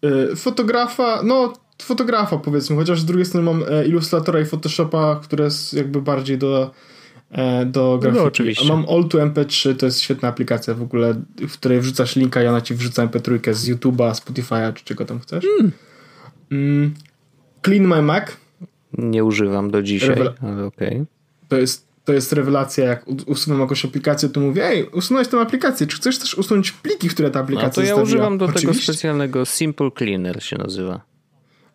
[0.05, 5.45] Y, fotografa, no fotografa powiedzmy, chociaż z drugiej strony mam e, Illustratora i Photoshopa, które
[5.45, 6.71] jest jakby bardziej do,
[7.31, 8.23] e, do grafiki.
[8.23, 8.73] No, oczywiście.
[8.73, 11.15] A mam All2 MP3, to jest świetna aplikacja w ogóle,
[11.49, 15.21] w której wrzucasz linka i ona ci wrzuca MP3 z YouTube'a, Spotify'a, czy czego tam
[15.21, 15.45] chcesz.
[15.61, 15.73] Mm.
[16.51, 16.95] Mm.
[17.65, 18.25] Clean My Mac.
[18.99, 20.89] Nie używam do dzisiaj, ale okej.
[20.89, 21.07] Okay.
[21.49, 25.87] To jest to jest rewelacja, jak usuwam jakąś aplikację, to mówię, ej, usunąłeś tę aplikację,
[25.87, 28.03] czy chcesz też usunąć pliki, które ta aplikacja A to ja zostawiła?
[28.03, 28.69] używam do Oczywiście.
[28.71, 31.01] tego specjalnego Simple Cleaner się nazywa.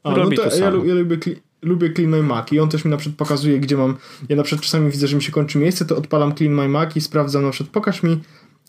[0.03, 1.17] A, Robi no to, to ja, ja, lubię,
[1.61, 3.97] lubię Clean My Mac i on też mi na przykład pokazuje, gdzie mam,
[4.30, 6.95] ja na przykład czasami widzę, że mi się kończy miejsce, to odpalam Clean My Mac
[6.95, 8.19] i sprawdzam na przykład, pokaż mi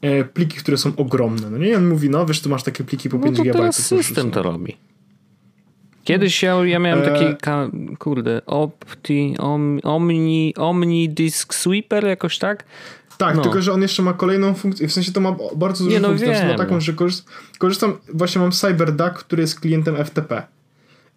[0.03, 1.69] e, pliki, które są ogromne, no nie?
[1.69, 3.59] I on mówi, no wiesz, tu masz takie pliki po no 5 GB.
[3.59, 4.77] No to system to robi.
[6.07, 12.65] Kiedyś ja, ja miałem taki, ka, kurde, Opti, om, Omni, Omni Disk Sweeper jakoś tak?
[13.19, 13.43] Tak, No.
[13.43, 16.47] tylko że on jeszcze ma kolejną funkcję, w sensie to ma bardzo dużą no funkcję,
[16.49, 17.29] ma taką, że korzyst,
[17.59, 20.43] korzystam, właśnie mam CyberDuck, który jest klientem FTP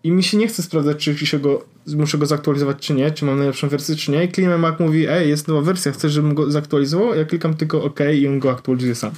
[0.04, 3.26] i mi się nie chce sprawdzać, czy się go, muszę go zaktualizować, czy nie, czy
[3.26, 6.34] mam najlepszą wersję, czy nie i klient Mac mówi, ej, jest nowa wersja, chcesz, żebym
[6.36, 7.16] go zaktualizował?
[7.16, 9.12] Ja klikam tylko OK i on go aktualizuje sam.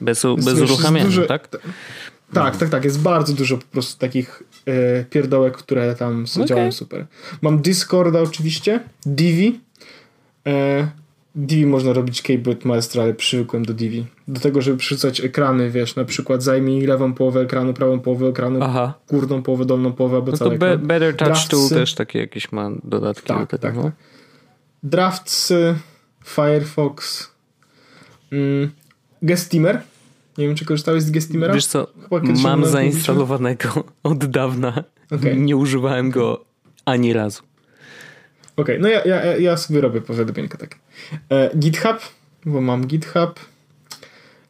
[0.00, 1.48] Bez, bez uruchamiania, duże- tak?
[2.32, 2.84] Tak, tak, tak.
[2.84, 6.46] Jest bardzo dużo po prostu takich e, pierdołek, które tam s- Okej.
[6.48, 7.06] działają super.
[7.42, 9.60] Mam Discorda oczywiście, Divi.
[10.46, 10.88] E,
[11.34, 14.06] Divi można robić keyboard maestro, ale przywykłem do Divi.
[14.28, 18.58] Do tego, żeby przerzucać ekrany, wiesz, na przykład zajmij lewą połowę ekranu, prawą połowę ekranu,
[18.62, 18.94] Aha.
[19.08, 20.78] górną połowę, dolną połowę, albo No cały to be.
[20.78, 21.48] Better Touch Draftsy.
[21.50, 23.58] Tool też takie jakieś ma dodatki Tak, do tego.
[23.62, 23.82] tak, no.
[23.82, 23.92] tak.
[24.82, 25.52] Drafts,
[26.24, 27.30] Firefox,
[28.32, 28.70] mm,
[29.22, 29.82] Gestimer.
[30.38, 31.54] Nie wiem, czy korzystałeś z Gestimera?
[31.54, 31.86] Wiesz co,
[32.42, 34.84] mam zainstalowanego od dawna.
[35.10, 35.36] Okej.
[35.38, 36.44] Nie używałem go
[36.84, 37.42] ani razu.
[38.56, 40.76] Okej, no ja, ja, ja sobie robię powiadomienka takie.
[41.30, 41.96] E, GitHub,
[42.46, 43.40] bo mam GitHub.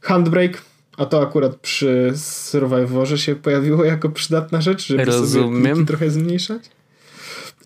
[0.01, 0.63] Handbrake,
[0.97, 5.63] a to akurat przy Survivorze się pojawiło jako przydatna rzecz, żeby sobie Rozumiem.
[5.75, 6.63] pliki trochę zmniejszać.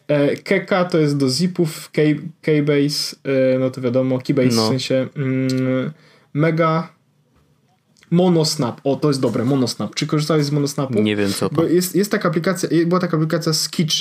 [0.08, 2.02] E, Keka to jest do zipów, K-
[2.42, 3.16] Keybase,
[3.54, 4.64] e, no to wiadomo, Keybase No.
[4.66, 5.92] w sensie mm,
[6.34, 6.88] Mega
[8.10, 9.94] Monosnap, o to jest dobre, Monosnap.
[9.94, 11.02] Czy korzystałeś z Monosnapu?
[11.02, 11.54] Nie wiem co to.
[11.54, 13.94] Bo jest, jest taka aplikacja, była taka aplikacja Sketch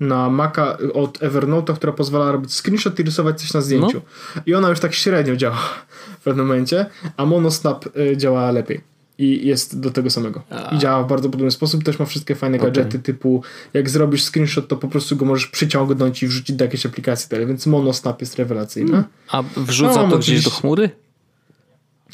[0.00, 4.00] na Maca od Evernote'a, która pozwala robić screenshot i rysować coś na zdjęciu.
[4.46, 5.58] I ona już tak średnio działa
[6.20, 6.86] w pewnym momencie,
[7.16, 8.80] a Monosnap y, działa lepiej.
[9.18, 10.42] I jest do tego samego.
[10.72, 11.84] I działa w bardzo podobny sposób.
[11.84, 12.68] Też ma wszystkie fajne Okej.
[12.72, 13.42] gadżety typu
[13.74, 17.28] jak zrobisz screenshot, to po prostu go możesz przyciągnąć i wrzucić do jakiejś aplikacji.
[17.28, 17.46] tyle.
[17.46, 19.04] Więc Monosnap jest rewelacyjny.
[19.28, 20.90] A wrzuca No, to gdzieś do chmury?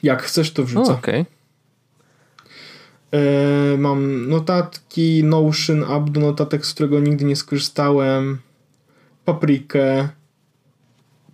[0.03, 0.93] Jak chcesz, to No, wrzuca.
[0.93, 1.27] okej.
[3.13, 8.39] E, mam notatki, Notion, app do notatek, z którego nigdy nie skorzystałem,
[9.25, 10.09] Paprikę,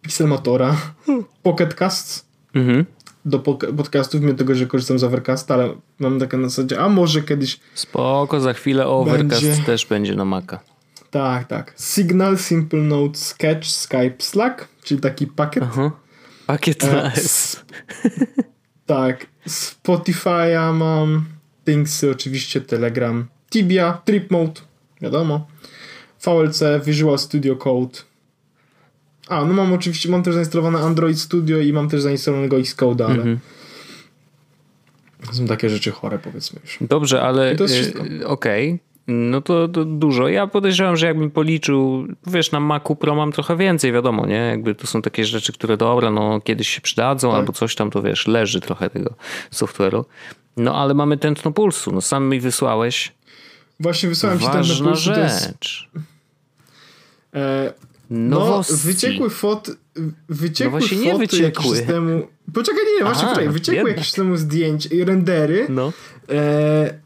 [0.02, 0.76] Pixelmatora,
[1.42, 2.84] Pocket Casts Mhm.
[3.24, 3.38] do
[3.76, 7.60] podcastów, mimo tego, że korzystam z Overcasta, ale mam takie na zasadzie, a może kiedyś,
[7.74, 9.62] Spoko, za chwilę Overcast Będzie.
[9.62, 10.60] też będzie na Maca.
[11.10, 15.90] tak, tak, Signal, Simple Note, Sketch, Skype, Slack, czyli taki pakiet, Aha.
[16.46, 17.18] Pakiet E, na S.
[17.18, 17.64] s-
[18.86, 21.24] tak, Spotify'a mam,
[21.64, 24.60] Thingsy oczywiście, Telegram, Tibia, Trip Mode,
[25.00, 25.46] wiadomo,
[26.24, 27.98] VLC, Visual Studio Code.
[29.28, 33.14] A, no mam oczywiście, mam też zainstalowane Android Studio i mam też zainstalowanego Xcode'a, ale
[33.14, 33.38] Mhm.
[35.32, 36.78] są takie rzeczy chore powiedzmy już.
[36.80, 38.78] Dobrze, ale I to jest e, okej.
[39.06, 40.28] No to, to dużo.
[40.28, 44.34] Ja podejrzewam, że jakbym policzył, wiesz, na Macu Pro mam trochę więcej, wiadomo, nie?
[44.36, 47.38] Jakby to są takie rzeczy, które dobra, no kiedyś się przydadzą, Tak.
[47.38, 49.14] albo coś tam, to wiesz, leży trochę tego
[49.52, 50.04] software'u.
[50.56, 53.12] No ale mamy tętno pulsu, no sam mi wysłałeś.
[53.80, 55.88] Właśnie wysłałem ci ten Ważna na to jest, rzecz.
[57.34, 57.72] e,
[58.10, 59.70] No, wyciekły fot,
[60.28, 61.76] wyciekły No właśnie nie foty wyciekły.
[61.76, 62.26] jakiś temu.
[62.54, 63.96] Poczekaj, nie, nie, właśnie Aha, poczekaj, wyciekły jednak.
[63.96, 65.92] jakieś temu zdjęć, i rendery No,
[66.30, 66.98] e,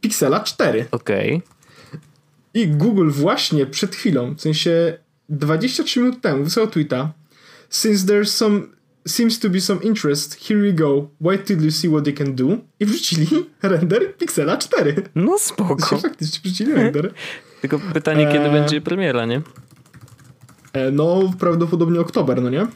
[0.00, 0.86] Pixela 4.
[0.90, 1.42] okej.
[2.54, 7.12] I Google właśnie przed chwilą, w sensie 23 minut temu, wysłał tweeta
[7.70, 8.60] Since there's some
[9.08, 11.10] seems to be some interest, here we go.
[11.20, 12.58] Wait till you see what they can do.
[12.80, 13.26] I wrzucili
[13.62, 15.02] render Pixela 4.
[15.14, 15.98] No spoko.
[16.08, 17.12] faktycznie wrzucili render.
[17.60, 18.52] Tylko pytanie, kiedy Eee.
[18.52, 19.42] będzie premiera, nie?
[20.72, 22.66] E, no, prawdopodobnie oktober, no nie?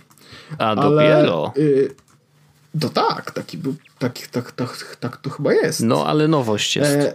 [0.59, 1.53] A dopiero.
[1.57, 1.95] Y,
[2.80, 3.59] to tak, taki
[3.99, 5.80] tak, tak, tak, tak to chyba jest.
[5.80, 6.91] No, ale nowość jest.
[6.91, 7.14] E,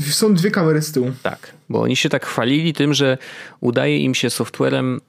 [0.00, 1.12] są dwie kamery z tyłu.
[1.22, 3.18] Tak, bo oni się tak chwalili tym, że
[3.60, 5.00] udaje im się softwarem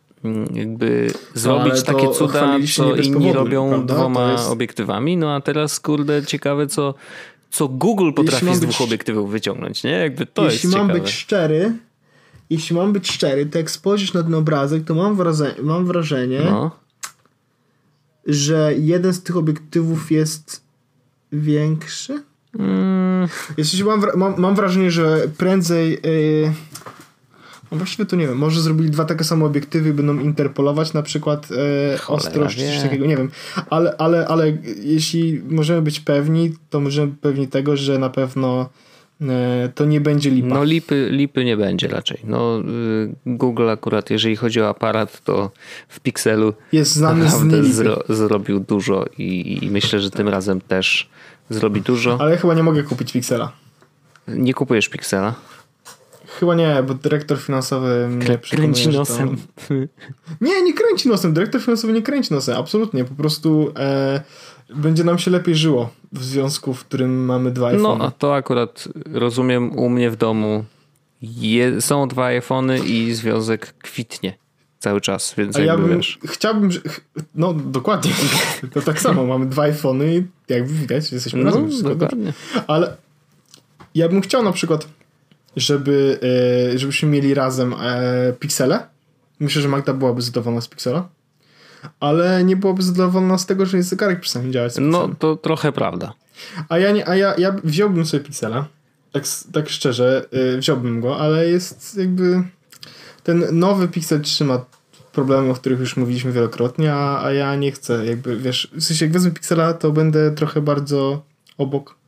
[0.53, 3.93] jakby zrobić ale to takie cuda, co inni powodu, robią prawda?
[3.95, 6.93] dwoma jest- obiektywami, no a teraz kurde ciekawe co,
[7.49, 9.91] co Google potrafi z dwóch obiektywów wyciągnąć, nie?
[9.91, 10.99] Jakby to jeśli jest mam ciekawe.
[11.03, 11.73] być szczery,
[12.49, 16.39] jeśli mam być szczery, to jak spojrzysz na ten obrazek, to mam wrażenie, mam wrażenie
[16.45, 16.71] No,
[18.25, 20.63] że jeden z tych obiektywów jest
[21.31, 22.23] większy.
[22.59, 25.91] mm, Jeśli mam, mam, mam wrażenie, że prędzej.
[25.91, 26.53] Yy,
[27.71, 31.01] no właściwie to nie wiem, może zrobili dwa takie same obiektywy i będą interpolować na
[31.01, 33.31] przykład Cholera ostrość czy coś takiego, nie wiem.
[33.69, 38.69] Ale, ale, ale jeśli możemy być pewni, to możemy być pewni tego, że na pewno
[39.21, 39.27] yy,
[39.75, 40.47] to nie będzie lipa.
[40.47, 42.19] no lipy, lipy nie będzie raczej.
[42.23, 45.51] No y, Google akurat, jeżeli chodzi o aparat, to
[45.87, 51.09] w Pixelu jest znany z zro, zrobił dużo i, i myślę, że tym razem też
[51.49, 52.17] zrobi dużo.
[52.19, 53.51] Ale ja chyba nie mogę kupić Pixela.
[54.27, 55.35] Nie kupujesz Pixela?
[56.39, 59.37] Chyba nie, bo dyrektor finansowy mnie Kręci że to- nosem.
[60.41, 61.33] Nie, nie kręci nosem.
[61.33, 62.57] Dyrektor finansowy nie kręci nosem.
[62.57, 63.05] Absolutnie.
[63.05, 64.21] Po prostu e,
[64.75, 68.01] będzie nam się lepiej żyło w związku, w którym mamy dwa No, iPhone.
[68.01, 70.65] a to akurat rozumiem u mnie w domu.
[71.21, 74.33] Je, są dwa iPhony i związek kwitnie
[74.79, 76.19] cały czas, więc A ja bym, wiesz.
[76.25, 76.81] chciałbym, że-
[77.35, 78.11] no dokładnie,
[78.73, 81.61] to tak samo, mamy dwa iPhony i jakby widać, jesteśmy No, razem.
[81.69, 81.83] dobrze.
[81.83, 82.33] dokładnie.
[82.67, 82.97] Ale
[83.95, 84.87] ja bym chciał na przykład,
[85.55, 86.19] żeby,
[86.73, 88.87] e, żebyśmy mieli razem e, piksele.
[89.39, 91.09] Myślę, że Magda byłaby zadowolona z piksela.
[91.99, 96.13] Ale nie byłaby zadowolona z tego, że jest zegarek przynajmniej działać No to trochę prawda.
[96.69, 98.67] A ja, nie, a ja, ja wziąłbym sobie piksela.
[99.11, 99.23] Tak,
[99.53, 102.43] tak szczerze, y, wziąłbym go, ale jest jakby.
[103.23, 104.65] Ten nowy Pixel 3 ma
[105.11, 109.05] problemy, o których już mówiliśmy wielokrotnie, a, a ja nie chcę, jakby wiesz, w sensie
[109.05, 111.23] jak wezmę Pixela, to będę trochę bardzo
[111.57, 111.98] obok.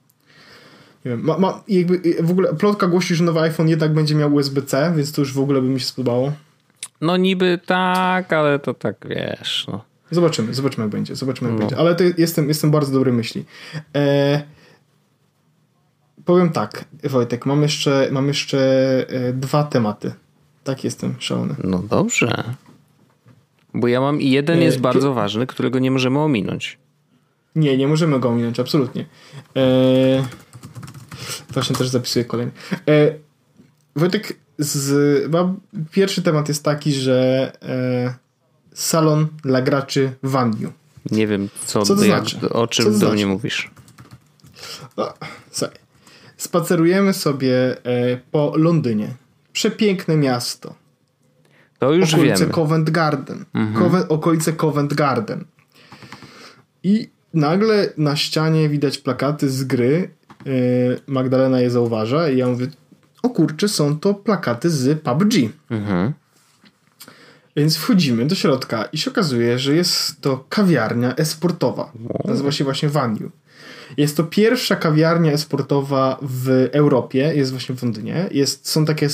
[1.05, 4.33] Nie wiem, ma, ma, jakby w ogóle plotka głosi, że nowy iPhone jednak będzie miał
[4.33, 6.31] USB-C, więc to już w ogóle by mi się spodobało.
[7.01, 9.65] No niby tak, ale to tak wiesz.
[9.71, 9.83] No.
[10.11, 11.65] Zobaczymy, zobaczymy jak będzie, zobaczymy jak No.
[11.65, 11.77] będzie.
[11.77, 13.45] Ale to jestem, jestem bardzo dobrej myśli.
[13.95, 14.41] E,
[16.25, 18.59] powiem tak, Wojtek, mam jeszcze, mam jeszcze
[19.09, 20.11] e, dwa tematy.
[20.63, 21.55] Tak jestem szalony.
[21.63, 22.43] no dobrze.
[23.73, 26.77] Bo ja mam i jeden E, jest pi- bardzo ważny, którego nie możemy ominąć.
[27.55, 29.05] Nie, nie możemy go ominąć, absolutnie.
[29.55, 30.23] E,
[31.49, 32.51] właśnie też zapisuję kolejny.
[32.89, 33.13] E,
[33.95, 35.59] Wojtek, z, mam,
[35.91, 38.13] pierwszy temat jest taki, że e,
[38.74, 40.72] salon dla graczy w Angliu.
[41.11, 42.49] Nie wiem, co, Co to jak, znaczy?
[42.49, 43.13] o czym Co to do znaczy?
[43.13, 43.72] mnie mówisz.
[44.95, 45.13] O,
[45.51, 45.78] słuchaj.
[46.38, 49.13] Spacerujemy sobie e, po Londynie.
[49.53, 50.76] Przepiękne miasto.
[51.80, 52.53] To już okolice wiemy.
[52.53, 53.45] Covent Garden.
[53.53, 53.86] Mhm.
[53.86, 55.45] Coven- okolice Covent Garden.
[56.84, 60.09] I nagle na ścianie widać plakaty z gry.
[60.45, 60.51] E,
[61.07, 62.67] Magdalena je zauważa i ja mówię,
[63.23, 65.33] o kurczę, są to plakaty z PUBG.
[65.69, 66.13] Mhm.
[67.55, 71.91] Więc wchodzimy do środka i się okazuje, że jest to kawiarnia esportowa.
[72.25, 73.31] Nazywa się właśnie Vaniu.
[73.97, 78.29] Jest to pierwsza kawiarnia esportowa w Europie, jest właśnie w Londynie.
[78.31, 79.07] Jest, są takie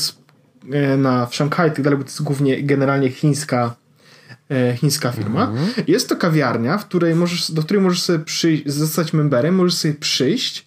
[0.72, 3.76] e, na, w Szanghaju i tak dalej, bo to jest głównie generalnie chińska,
[4.52, 5.54] e, chińska firma.
[5.88, 9.94] Jest to kawiarnia, w której możesz, do której możesz sobie przyjść, zostać memberem, możesz sobie
[9.94, 10.67] przyjść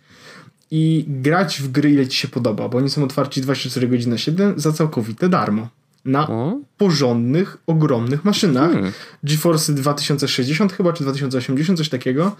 [0.70, 4.18] i grać w gry, ile ci się podoba, bo oni są otwarci 24 godziny na
[4.18, 5.68] 7 za całkowite darmo.
[6.04, 8.72] Na O, porządnych, ogromnych maszynach.
[8.72, 8.92] Hmm.
[9.24, 12.36] GeForce 2060 chyba, czy 2080, coś takiego.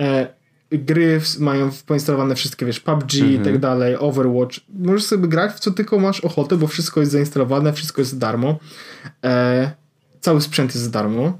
[0.00, 0.28] E,
[0.72, 4.60] gry w- mają poinstalowane wszystkie, wiesz, PUBG i tak dalej, Overwatch.
[4.78, 8.16] Możesz sobie grać w co tylko masz ochotę, bo wszystko jest zainstalowane, wszystko jest za
[8.18, 8.58] darmo.
[9.24, 9.70] E,
[10.20, 11.38] cały sprzęt jest za darmo.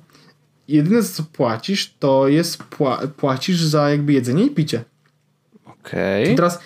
[0.68, 4.85] Jedyne, za co płacisz, to jest pła- płacisz za jakby jedzenie i picie.
[5.87, 6.37] Okej.
[6.37, 6.61] Teraz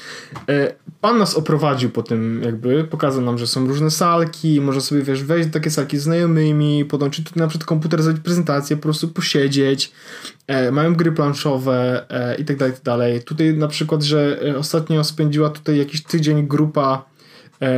[0.48, 5.02] e, pan nas oprowadził po tym, jakby pokazał nam, że są różne salki, można sobie
[5.02, 8.82] wiesz, wejść do takie salki z znajomymi, podłączyć tutaj na przykład komputer, zrobić prezentację, po
[8.82, 9.92] prostu posiedzieć.
[10.46, 13.22] E, mają gry planszowe e, i tak dalej, i tak dalej.
[13.22, 17.04] Tutaj na przykład, że e, ostatnio spędziła tutaj jakiś tydzień grupa
[17.62, 17.70] e,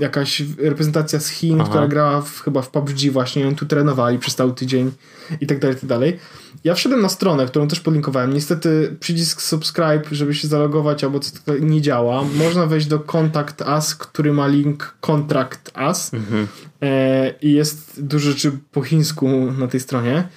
[0.00, 1.70] jakaś reprezentacja z Chin, Aha.
[1.70, 4.92] która grała w, chyba w PUBG właśnie, oni tu trenowali przez cały tydzień
[5.40, 6.18] i tak dalej, i tak dalej.
[6.64, 8.32] Ja wszedłem na stronę, którą też podlinkowałem.
[8.34, 11.30] Niestety przycisk subscribe, żeby się zalogować, albo co
[11.60, 12.24] nie działa.
[12.24, 16.48] Można wejść do Contact Us, który ma link Contract Us Mhm.
[16.82, 19.28] e, i jest dużo rzeczy po chińsku
[19.58, 20.28] na tej stronie.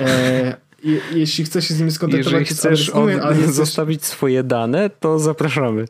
[0.00, 4.90] E, i, jeśli chcesz się z nimi skontaktować, Jeżeli chcesz od, ale zostawić swoje dane,
[5.00, 5.84] to zapraszamy.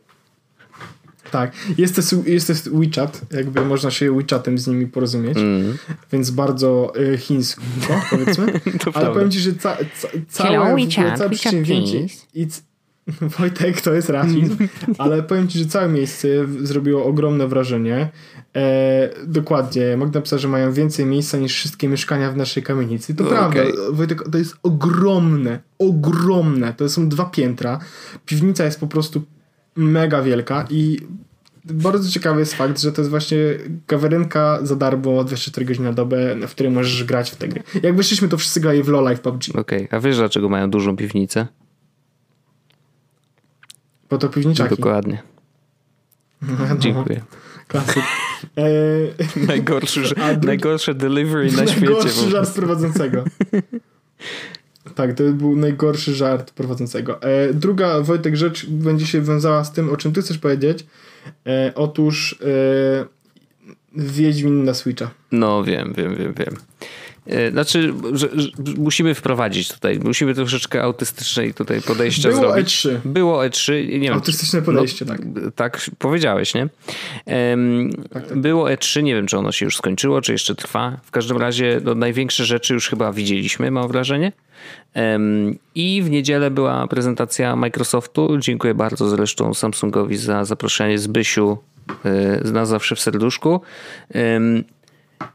[1.35, 5.79] Tak, jest też, jest też WeChat, jakby można się WeChatem z nimi porozumieć, Mm.
[6.13, 7.63] więc bardzo y, chińsko,
[8.11, 8.47] powiedzmy.
[8.63, 9.11] To Ale prawda.
[9.13, 12.07] powiem ci, że ca, ca, całe, Hello, WeChat, całe WeChat, przedsięwzięcie
[13.39, 14.57] Wojtek, to jest rasizm,
[14.99, 16.29] ale powiem ci, że całe miejsce
[16.63, 18.09] zrobiło ogromne wrażenie.
[18.57, 23.15] E, dokładnie, Magda napisała, że mają więcej miejsca niż wszystkie mieszkania w naszej kamienicy.
[23.15, 23.61] To No, prawda.
[23.93, 26.75] Wojtek, to jest ogromne, ogromne.
[26.75, 27.79] To są dwa piętra.
[28.27, 29.23] Piwnica jest po prostu
[29.77, 30.99] mega wielka i
[31.65, 33.37] bardzo ciekawy jest fakt, że to jest właśnie
[33.87, 37.63] kawiarenka za darmo 24 godziny na dobę, w której możesz grać w te gry.
[37.83, 39.57] Jak wyszliśmy, to wszyscy grali w LoL'a i w PUBG.
[39.59, 41.47] Okej, a wiesz dlaczego mają dużą piwnicę?
[44.11, 44.77] Bo to piwniczaki.
[44.77, 45.23] Dokładnie.
[46.43, 47.21] No, Dziękuję.
[47.69, 48.03] Klasyk.
[48.57, 49.15] Eee,
[49.47, 50.01] Najgorszy,
[50.43, 51.87] najgorsze delivery na świecie.
[51.87, 53.25] najgorszy żart prowadzącego.
[54.95, 57.23] Tak, to był najgorszy żart prowadzącego.
[57.23, 60.87] E, druga, Wojtek, rzecz będzie się wiązała z tym, o czym ty chcesz powiedzieć.
[61.47, 63.07] E, otóż e,
[63.97, 65.11] Wiedźmin na Switcha.
[65.33, 66.57] No wiem, wiem, wiem, wiem.
[67.27, 68.49] E, Znaczy, że, że
[68.79, 72.69] musimy wprowadzić tutaj, musimy troszeczkę autystycznej tutaj podejścia Było zrobić.
[72.87, 72.91] E3.
[73.05, 73.89] Było E3.
[73.89, 75.21] Nie wiem, Autystyczne podejście, tak.
[75.57, 76.69] Tak powiedziałeś, nie?
[77.27, 78.39] Em, Tak, tak.
[78.39, 80.97] Było E3, nie wiem, czy ono się już skończyło, czy jeszcze trwa.
[81.05, 84.33] W każdym razie no, największe rzeczy już chyba widzieliśmy, mam wrażenie.
[84.95, 88.39] Em, I w niedzielę była prezentacja Microsoftu.
[88.39, 91.59] Dziękuję bardzo zresztą Samsungowi za zaproszenie Zbysiu.
[92.43, 93.61] z nas zawsze w serduszku.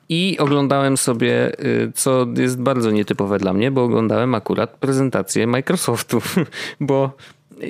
[0.09, 1.51] I oglądałem sobie,
[1.95, 6.21] co jest bardzo nietypowe dla mnie, bo oglądałem akurat prezentację Microsoftu,
[6.79, 7.11] bo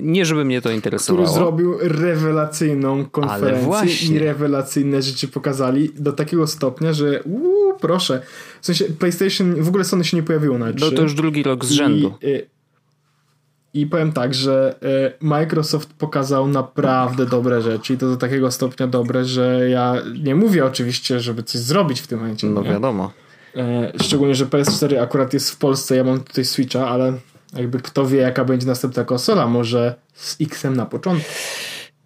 [0.02, 1.26] nie żeby mnie to interesowało.
[1.28, 8.22] Który zrobił rewelacyjną konferencję i rewelacyjne rzeczy pokazali do takiego stopnia, że uuu, proszę.
[8.62, 11.66] W sensie PlayStation, w ogóle Sony się nie pojawiło na No to już drugi rok
[11.66, 12.14] z rzędu.
[12.22, 12.48] I, y,
[13.74, 18.88] i powiem tak, że y, Microsoft pokazał naprawdę dobre rzeczy i to do takiego stopnia
[18.88, 22.48] dobre, że ja nie mówię oczywiście, żeby coś zrobić w tym momencie.
[22.48, 22.70] No nie?
[22.70, 23.12] wiadomo.
[23.56, 27.14] E, szczególnie, że PS4 akurat jest w Polsce, ja mam tutaj Switcha, ale
[27.54, 31.30] jakby kto wie, jaka będzie następna konsola, może z X-em na początku.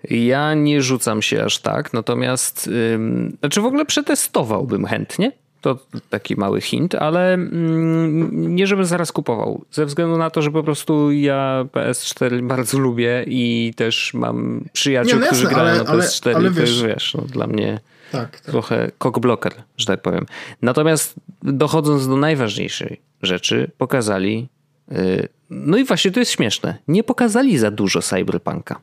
[0.09, 5.31] Ja nie rzucam się aż tak, natomiast ym, znaczy w ogóle przetestowałbym chętnie.
[5.63, 5.77] To
[6.09, 9.65] taki mały hint, ale ym, nie żebym zaraz kupował.
[9.71, 15.13] Ze względu na to, że po prostu ja PS4 bardzo lubię i też mam przyjaciół,
[15.13, 16.27] nie, no którzy grają ale, na PS4.
[16.27, 17.79] Ale, ale wiesz, to wiesz, no, dla mnie
[18.11, 18.41] tak, tak.
[18.41, 20.25] trochę cockblocker, że tak powiem.
[20.61, 24.47] Natomiast dochodząc do najważniejszej rzeczy, pokazali
[24.91, 26.77] Y, no i właśnie to jest śmieszne.
[26.87, 28.79] Nie pokazali za dużo Cyberpunka.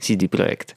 [0.00, 0.76] CD Projekt.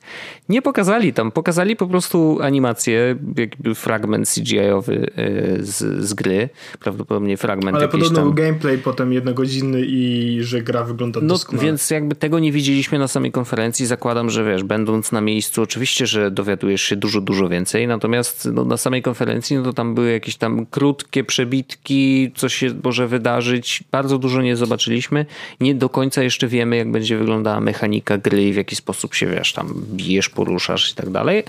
[0.50, 6.50] Nie pokazali tam, pokazali po prostu animację, jakby fragment CGI-owy y, z, z gry,
[6.80, 8.24] prawdopodobnie fragment Ale podobno tam...
[8.24, 11.66] był gameplay potem jednogodzinny i że gra wygląda no, doskonale.
[11.66, 16.08] Więc jakby tego nie widzieliśmy na samej konferencji, zakładam, że wiesz, będąc na miejscu, oczywiście,
[16.08, 20.12] że dowiadujesz się dużo, dużo więcej, natomiast no, na samej konferencji no to tam były
[20.12, 25.26] jakieś tam krótkie przebitki, co się może wydarzyć, bardzo dużo nie zobaczyliśmy,
[25.60, 29.28] nie do końca jeszcze wiemy, jak będzie wyglądała mechanika gry i w jaki sposób się,
[29.28, 31.44] wiesz, tam bijesz, poruszasz i tak dalej.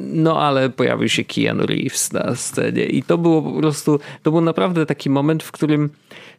[0.00, 4.40] No ale pojawił się Keanu Reeves na scenie i to było po prostu, to był
[4.40, 5.90] naprawdę taki moment, w którym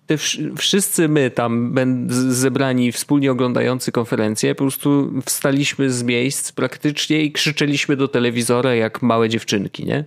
[0.08, 0.18] te
[0.58, 1.76] wszyscy my tam
[2.10, 9.02] zebrani, wspólnie oglądający konferencję, po prostu wstaliśmy z miejsc praktycznie i krzyczeliśmy do telewizora jak
[9.02, 10.06] małe dziewczynki, nie?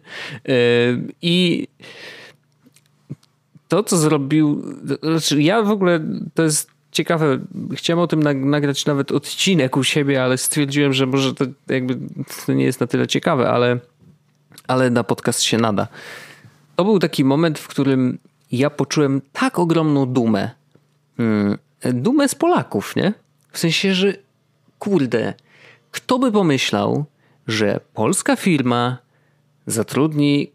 [1.23, 1.69] I
[3.69, 4.63] to, co zrobił,
[5.03, 6.01] znaczy ja w ogóle,
[6.35, 7.39] to jest ciekawe,
[7.75, 11.99] chciałem o tym nagrać nawet odcinek u siebie, ale stwierdziłem, że może to jakby
[12.47, 13.79] to nie jest na tyle ciekawe, ale,
[14.67, 15.89] ale na podcast się nada.
[16.77, 18.19] To był taki moment, w którym
[18.53, 20.51] ja poczułem tak ogromną dumę.
[21.17, 23.13] Hmm, dumę z Polaków, nie?
[23.53, 24.15] W sensie, że
[24.79, 25.35] kurde,
[25.91, 27.05] kto by pomyślał,
[27.47, 28.99] że polska firma
[29.67, 30.53] zatrudni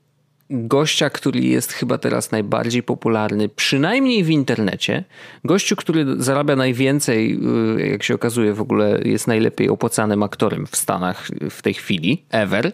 [0.50, 5.04] gościa, który jest chyba teraz najbardziej popularny, przynajmniej w internecie.
[5.43, 7.39] Gościu, który zarabia najwięcej,
[7.78, 12.26] y, jak się okazuje, w ogóle jest najlepiej opłacanym aktorem w Stanach w tej chwili,
[12.30, 12.72] ever.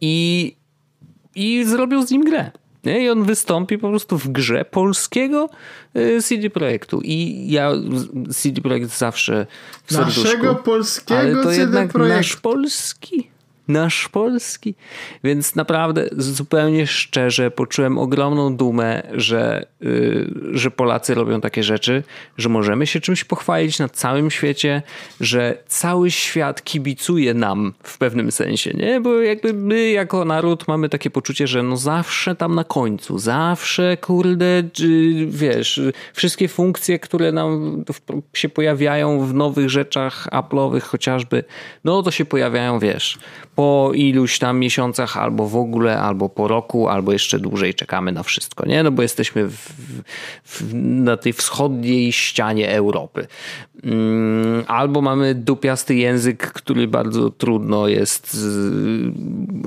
[0.00, 0.56] I,
[1.34, 2.50] i zrobił z nim grę.
[2.84, 5.48] I on wystąpi po prostu w grze polskiego
[5.96, 7.00] y, CD Projektu.
[7.04, 7.72] I ja
[8.34, 9.46] CD Projekt zawsze
[9.84, 12.16] w Naszego serduszku, polskiego ale to CD jednak Projekt.
[12.16, 13.31] nasz polski
[13.72, 14.74] nasz polski.
[15.24, 22.02] Więc naprawdę zupełnie szczerze poczułem ogromną dumę, że, yy, że Polacy robią takie rzeczy,
[22.36, 24.82] że możemy się czymś pochwalić na całym świecie,
[25.20, 29.00] że cały świat kibicuje nam w pewnym sensie, nie?
[29.00, 33.96] Bo jakby my jako naród mamy takie poczucie, że no zawsze tam na końcu, zawsze
[33.96, 34.62] kurde,
[35.26, 35.80] wiesz,
[36.12, 37.84] wszystkie funkcje, które nam
[38.34, 41.44] się pojawiają w nowych rzeczach Apple'owych chociażby,
[41.84, 43.18] no to się pojawiają, wiesz,
[43.54, 43.61] po
[43.94, 48.66] iluś tam miesiącach, albo w ogóle, albo po roku, albo jeszcze dłużej czekamy na wszystko,
[48.66, 48.82] nie?
[48.82, 49.72] No bo jesteśmy w,
[50.44, 53.26] w, na tej wschodniej ścianie Europy.
[53.84, 58.46] Mm, albo mamy dupiasty język, który bardzo trudno jest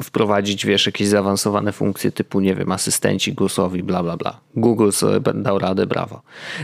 [0.04, 4.39] wprowadzić, wiesz, jakieś zaawansowane funkcje typu, nie wiem, asystenci głosowi, bla, bla, bla.
[4.56, 6.22] Google sobie dał radę, brawo.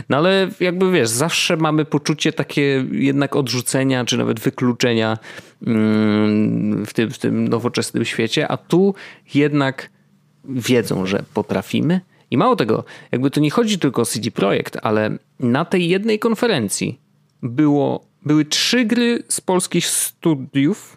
[0.08, 5.18] No ale jakby, wiesz, zawsze mamy poczucie takie jednak odrzucenia, czy nawet wykluczenia
[5.66, 8.94] mm, w tym, w tym nowoczesnym świecie, a tu
[9.34, 9.90] jednak
[10.44, 12.00] wiedzą, że potrafimy.
[12.30, 16.18] I mało tego, jakby to nie chodzi tylko o CD Projekt, ale na tej jednej
[16.18, 17.00] konferencji
[17.42, 20.96] było, były trzy gry z polskich studiów.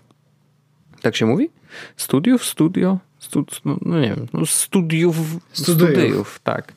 [1.01, 1.49] Tak się mówi?
[1.97, 2.99] Studiów, studio?
[3.20, 5.18] Stud, no, no, nie wiem, no studiów,
[5.51, 6.74] studiów, studiów tak.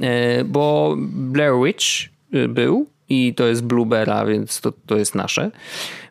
[0.00, 1.84] E, bo Blair Witch
[2.34, 5.50] y, był i to jest Bluebera, więc to, to jest nasze.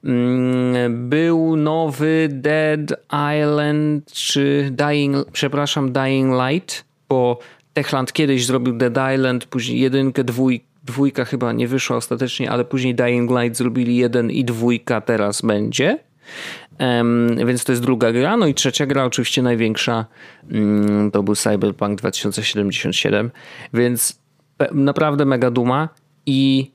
[0.03, 2.93] Mm, był nowy Dead
[3.37, 7.39] Island, czy Dying, przepraszam, Dying Light, bo
[7.73, 12.95] Techland kiedyś zrobił Dead Island, później jedynkę, dwójkę, dwójka chyba nie wyszła ostatecznie, ale później
[12.95, 15.99] Dying Light zrobili jeden i dwójka teraz będzie.
[16.79, 18.37] Um, więc to jest druga gra.
[18.37, 20.05] No i trzecia gra, oczywiście największa,
[20.51, 23.31] um, to był Cyberpunk 2077.
[23.73, 24.19] Więc
[24.71, 25.89] naprawdę mega duma
[26.25, 26.71] i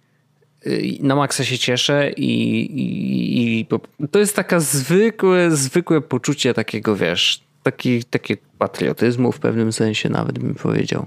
[1.00, 3.66] na maksa się cieszę i, i, i,
[4.10, 10.38] to jest taka zwykłe, zwykłe poczucie takiego, wiesz, taki, takie patriotyzmu w pewnym sensie nawet
[10.38, 11.06] bym powiedział.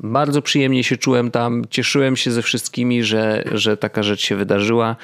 [0.00, 4.96] Bardzo przyjemnie się czułem tam, cieszyłem się ze wszystkimi, że, że taka rzecz się wydarzyła.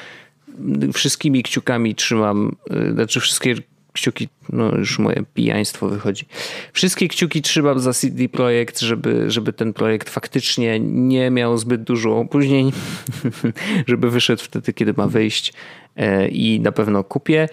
[0.92, 3.54] Wszystkimi kciukami trzymam, y, znaczy wszystkie
[3.92, 6.24] kciuki, no już moje pijaństwo wychodzi.
[6.72, 12.18] Wszystkie kciuki trzymam za CD Projekt, żeby, żeby ten projekt faktycznie nie miał zbyt dużo
[12.18, 12.72] opóźnień,
[13.88, 15.52] żeby wyszedł wtedy, kiedy ma wyjść
[15.96, 17.48] e, i na pewno kupię.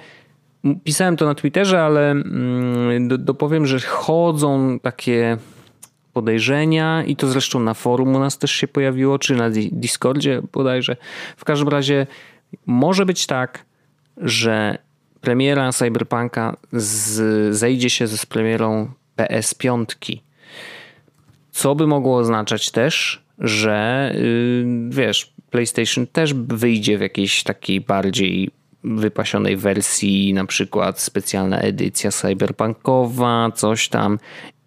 [0.83, 5.37] Pisałem to na Twitterze, ale mm, dopowiem, że chodzą takie
[6.13, 10.95] podejrzenia i to zresztą na forum u nas też się pojawiło, czy na Discordzie bodajże.
[11.37, 12.07] W każdym razie
[12.65, 13.65] może być tak,
[14.17, 14.77] że
[15.21, 19.85] premiera Cyberpunka z, zejdzie się z premierą PS5.
[21.51, 28.51] Co by mogło oznaczać też, że yy, wiesz, PlayStation też wyjdzie w jakiejś takiej bardziej
[28.83, 34.19] wypasionej wersji, na przykład specjalna edycja cyberpunkowa, coś tam.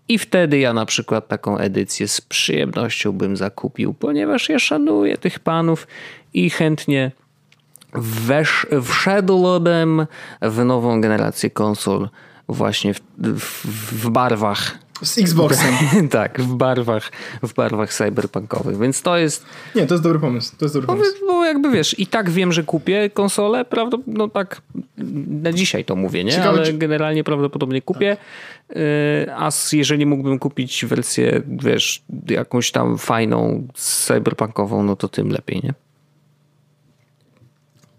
[0.09, 5.39] I wtedy ja na przykład taką edycję z przyjemnością bym zakupił, ponieważ ja szanuję tych
[5.39, 5.87] panów
[6.35, 7.13] i chętnie
[7.93, 10.07] wesz, wszedłbym
[10.43, 12.09] w nową generację konsol
[12.49, 13.67] właśnie w, w,
[14.05, 15.75] w barwach z Xboxem.
[16.09, 17.13] tak, w barwach,
[17.43, 19.47] w barwach cyberpunkowych, więc to jest...
[19.75, 21.13] Nie, to jest dobry pomysł, to jest dobry pomysł.
[21.21, 24.63] Bo, bo jakby wiesz, i tak wiem, że kupię konsolę, prawda, no tak
[25.43, 26.33] na dzisiaj to mówię, nie?
[26.33, 26.73] Ciekawe, Ale czy...
[26.73, 28.17] generalnie prawdopodobnie kupię,
[28.69, 28.77] tak.
[29.37, 35.75] a jeżeli mógłbym kupić wersję, wiesz, jakąś tam fajną, cyberpunkową, no to tym lepiej, nie?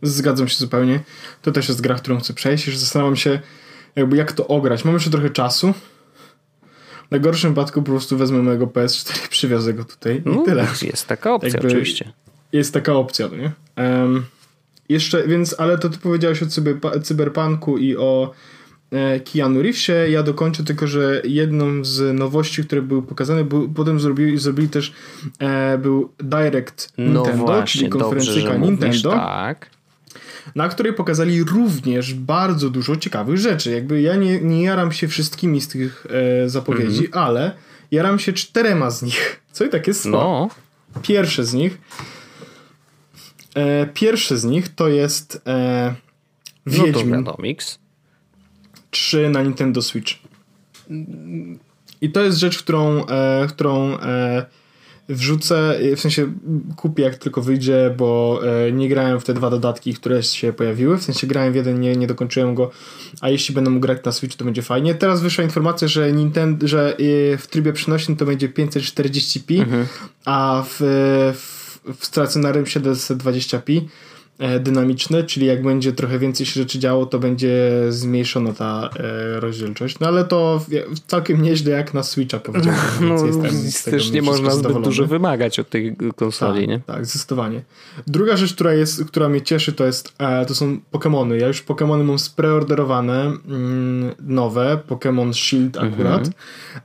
[0.04, 1.00] Zgadzam się zupełnie.
[1.42, 2.68] To też jest gra, którą chcę przejść.
[2.68, 3.40] Już zastanawiam się,
[3.96, 4.86] jakby jak to ograć.
[4.86, 5.74] Mam jeszcze trochę czasu.
[7.08, 10.68] W najgorszym wypadku po prostu wezmę mojego PS4 i przywiozę go tutaj i no, tyle.
[10.82, 12.12] Jest taka opcja jakby oczywiście.
[12.54, 13.52] Jest taka opcja, no nie?
[13.78, 14.26] Um,
[14.90, 18.32] jeszcze, więc, ale to ty powiedziałeś o cyber, cyberpunku i o
[18.92, 20.10] e, Keanu Reevesie.
[20.10, 24.94] Ja dokończę tylko, że jedną z nowości, które były pokazane, był, potem zrobili, zrobili też
[25.40, 28.88] e, był Direct no Nintendo, właśnie, czyli konferencyjka Nintendo.
[28.88, 29.73] Mówisz, tak
[30.56, 33.72] na której pokazali również bardzo dużo ciekawych rzeczy.
[33.72, 36.08] Jakby ja nie, nie jaram się wszystkimi z tych
[36.44, 37.20] e, zapowiedzi, mm-hmm.
[37.20, 37.52] ale
[37.92, 39.40] jaram się czterema z nich.
[39.54, 40.50] Co i tak jest no.
[41.02, 41.78] Pierwsze z nich
[43.56, 45.96] e, pierwsze z nich to jest e,
[46.66, 47.44] Wiedźmin no to
[48.92, 50.14] 3 na Nintendo Switch.
[52.02, 54.46] I to jest rzecz, którą, e, którą e,
[55.10, 56.34] wrzucę, w sensie
[56.76, 60.98] kupię jak tylko wyjdzie, bo e, nie grałem w te dwa dodatki, które się pojawiły,
[60.98, 62.72] w sensie grałem w jeden, nie, nie dokończyłem go,
[63.22, 64.96] a jeśli będę mógł grać na Switch, to będzie fajnie.
[64.96, 69.88] Teraz wyszła informacja, że Nintendo, że e, w trybie przenośnym to będzie 540p, mhm.
[70.26, 70.76] a w,
[71.36, 73.82] w, w stacjonarnym 720p.
[74.40, 79.40] E, dynamiczne, czyli jak będzie trochę więcej się rzeczy działo, to będzie zmniejszona ta e,
[79.40, 80.00] rozdzielczość.
[80.00, 80.66] No ale to
[81.08, 82.80] całkiem nieźle jak na Switcha powiedziałem.
[83.02, 83.16] No,
[83.86, 86.80] też nie można zbyt dużo wymagać od tej konsoli, tak, nie?
[86.80, 87.62] Tak, zdecydowanie.
[88.08, 91.34] Druga rzecz, która, jest, która mnie cieszy, to jest e, to są Pokémony.
[91.34, 96.30] Ja już Pokémony mam spreorderowane, mm, nowe, Pokémon Shield akurat.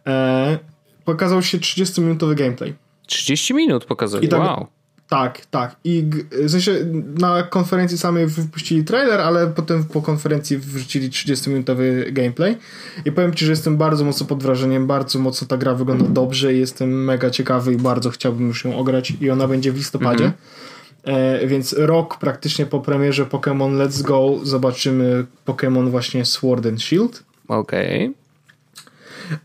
[0.07, 0.59] Mhm.
[1.05, 2.75] Pokazał się 30-minutowy gameplay.
[3.07, 4.67] 30 minut pokazali, tak, wow.
[5.09, 5.77] Tak, tak.
[5.85, 6.73] I w sensie
[7.19, 12.57] na konferencji samej wypuścili trailer, ale potem po konferencji wrzucili 30-minutowy gameplay.
[13.05, 16.55] I powiem Ci, że jestem bardzo mocno pod wrażeniem, bardzo mocno ta gra wygląda dobrze
[16.55, 20.25] i jestem mega ciekawy i bardzo chciałbym już ją ograć i ona będzie w listopadzie.
[20.25, 21.43] -hmm.
[21.43, 27.23] e, więc rok praktycznie po premierze Pokémon Let's Go zobaczymy Pokémon właśnie Sword and Shield.
[27.49, 28.07] Okej.
[28.07, 28.18] Okay.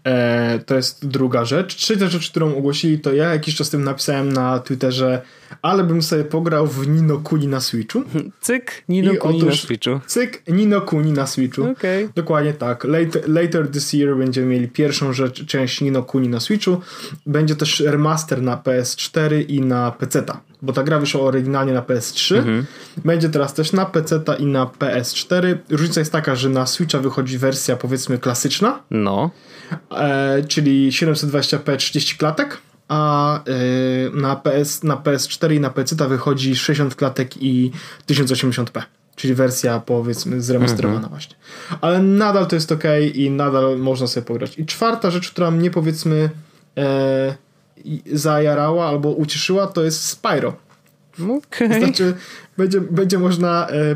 [0.04, 1.76] E, to jest druga rzecz.
[1.76, 5.22] Trzecia rzecz, którą ogłosili, to ja jakiś czas tym napisałem na Twitterze,
[5.62, 8.04] ale bym sobie pograł w Nino Kuni na Switchu.
[8.42, 10.00] Cyk, Nino I Kuni otóż, na Switchu.
[10.08, 11.64] Cyk, Nino Kuni na Switchu.
[11.64, 12.10] Okay.
[12.16, 12.84] Dokładnie tak.
[12.84, 16.82] Later, later this year będziemy mieli pierwszą rzecz, część Nino Kuni na Switchu.
[17.26, 20.24] Będzie też remaster na PS4 i na PC.
[20.62, 22.38] Bo ta gra wyszła oryginalnie na PS3.
[22.38, 22.66] Mhm.
[23.06, 25.58] Będzie teraz też na PC i na PS4.
[25.70, 28.80] Różnica jest taka, że na Switcha wychodzi wersja powiedzmy klasyczna.
[28.92, 29.32] No.
[29.92, 32.58] E, czyli 720p 30 klatek
[32.88, 33.42] a e,
[34.14, 37.72] na, PS, na PS4 i na PC wychodzi 60 klatek i
[38.08, 38.82] 1080p.
[39.16, 41.10] Czyli wersja powiedzmy zremasterowana mhm.
[41.10, 41.36] właśnie.
[41.82, 44.60] Ale nadal to jest ok i nadal można sobie pograć.
[44.60, 46.30] I czwarta rzecz, która mnie powiedzmy
[46.78, 47.36] e,
[48.12, 50.56] zajarała albo ucieszyła, to jest Spyro.
[51.38, 51.80] Okay.
[51.80, 52.14] Znaczy,
[52.58, 53.96] będzie, będzie można e,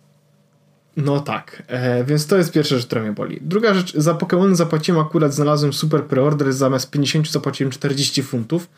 [0.97, 3.39] No tak, e, więc to jest pierwsza rzecz, która mnie boli.
[3.41, 8.69] Druga rzecz, za Pokémon zapłaciłem akurat, znalazłem super preorder, zamiast 50 zapłaciłem 40 funtów,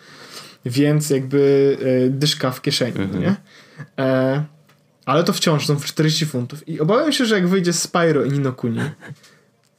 [0.65, 3.21] więc jakby e, dyszka w kieszeni, mhm.
[3.21, 3.35] nie?
[3.99, 4.43] E,
[5.05, 8.79] ale to wciąż są 40 funtów i obawiam się, że jak wyjdzie Spyro i Ninokuni,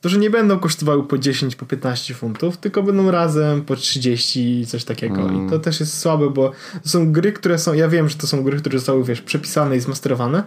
[0.05, 4.61] to że nie będą kosztowały po 10, po 15 funtów, tylko będą razem po 30
[4.61, 5.21] i coś takiego.
[5.21, 5.47] Mm.
[5.47, 6.53] I to też jest słabe, bo
[6.83, 9.77] to są gry, które są, ja wiem, że to są gry, które zostały, wiesz, przepisane
[9.77, 10.43] i zmasterowane,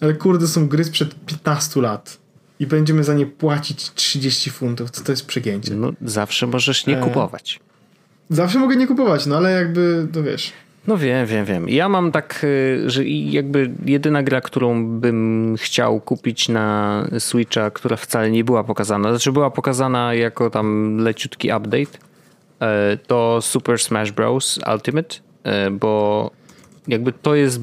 [0.00, 2.18] ale kurde, są gry sprzed 15 lat
[2.60, 5.74] i będziemy za nie płacić 30 funtów, to to jest przegięcie.
[5.74, 7.02] No zawsze możesz nie e...
[7.02, 7.60] kupować.
[8.30, 10.52] Zawsze mogę nie kupować, no ale jakby, to wiesz...
[10.86, 11.68] No wiem, wiem, wiem.
[11.68, 17.96] Ja mam tak, y, że jakby jedyna gra, którą bym chciał kupić na Switcha, która
[17.96, 21.98] wcale nie była pokazana, znaczy była pokazana jako tam leciutki update,
[22.60, 24.60] e, to Super Smash Bros.
[24.74, 26.30] Ultimate, e, bo
[26.88, 27.60] jakby to jest.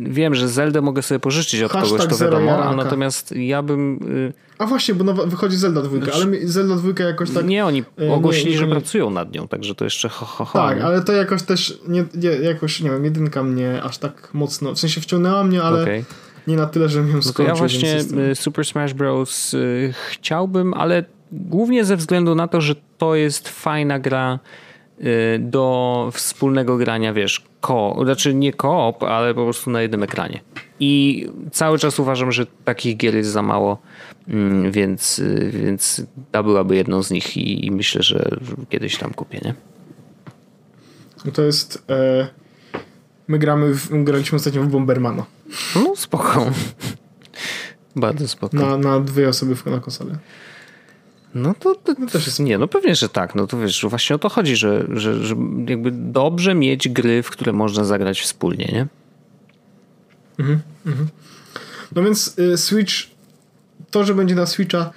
[0.00, 3.98] Wiem, że Zelda mogę sobie pożyczyć od Hashtag kogoś, to wiadomo, a natomiast ja bym.
[4.16, 7.46] Y, a właśnie, bo nowa, wychodzi Zelda 2, znaczy, ale Zelda 2 jakoś tak.
[7.46, 10.44] Nie, oni y, ogłosili, nie, że nie, pracują nad nią, także to jeszcze ho, ho,
[10.44, 10.58] ho.
[10.58, 11.80] Tak, ale to jakoś też.
[11.88, 14.74] Nie, nie, jakoś, nie wiem, jedynka mnie aż tak mocno.
[14.74, 15.82] W sensie wciągnęła mnie, ale.
[15.82, 16.04] Okay.
[16.46, 17.44] Nie na tyle, żebym ją skończył.
[17.44, 17.98] No ja właśnie
[18.30, 19.56] y, Super Smash Bros.
[20.10, 24.38] chciałbym, ale głównie ze względu na to, że to jest fajna gra
[25.38, 30.40] do wspólnego grania, wiesz, ko, znaczy nie koop, ale po prostu na jednym ekranie.
[30.80, 33.78] I cały czas uważam, że takich gier jest za mało,
[34.28, 38.30] mm, więc, y, więc ta byłaby jedną z nich i, i myślę, że
[38.68, 39.54] kiedyś tam kupię, nie?
[41.24, 41.84] No to jest...
[41.90, 42.28] E,
[43.28, 45.24] my gramy, w, graliśmy ostatnio w Bombermana.
[45.74, 46.46] No spoko.
[47.96, 48.56] Bardzo spoko.
[48.56, 50.18] Na, na dwie osoby na konsolę.
[51.36, 53.34] No to, to, no też jest, nie, no pewnie, że tak.
[53.34, 55.34] No to wiesz, właśnie o to chodzi, że, że, że
[55.66, 58.86] jakby dobrze mieć gry, w które można zagrać wspólnie, nie?
[60.38, 61.08] Mhm, mhm.
[61.92, 62.94] No więc y, Switch,
[63.90, 64.90] to, że będzie na Switcha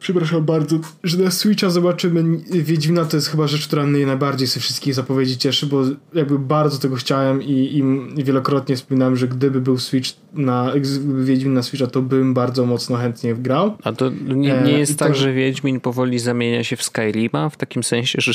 [0.00, 4.60] przepraszam bardzo, że na Switcha zobaczymy Wiedźmina, to jest chyba rzecz, która mnie najbardziej ze
[4.60, 5.82] wszystkich zapowiedzi cieszy, bo
[6.14, 11.54] jakby bardzo tego chciałem i, i wielokrotnie wspominałem, że gdyby był Switch na, gdyby Wiedźmin
[11.54, 13.76] na Switcha, to bym bardzo mocno chętnie wgrał.
[13.84, 15.14] A to nie, nie jest e, tak, to...
[15.14, 18.32] że Wiedźmin powoli zamienia się w Skyrima, w takim sensie, że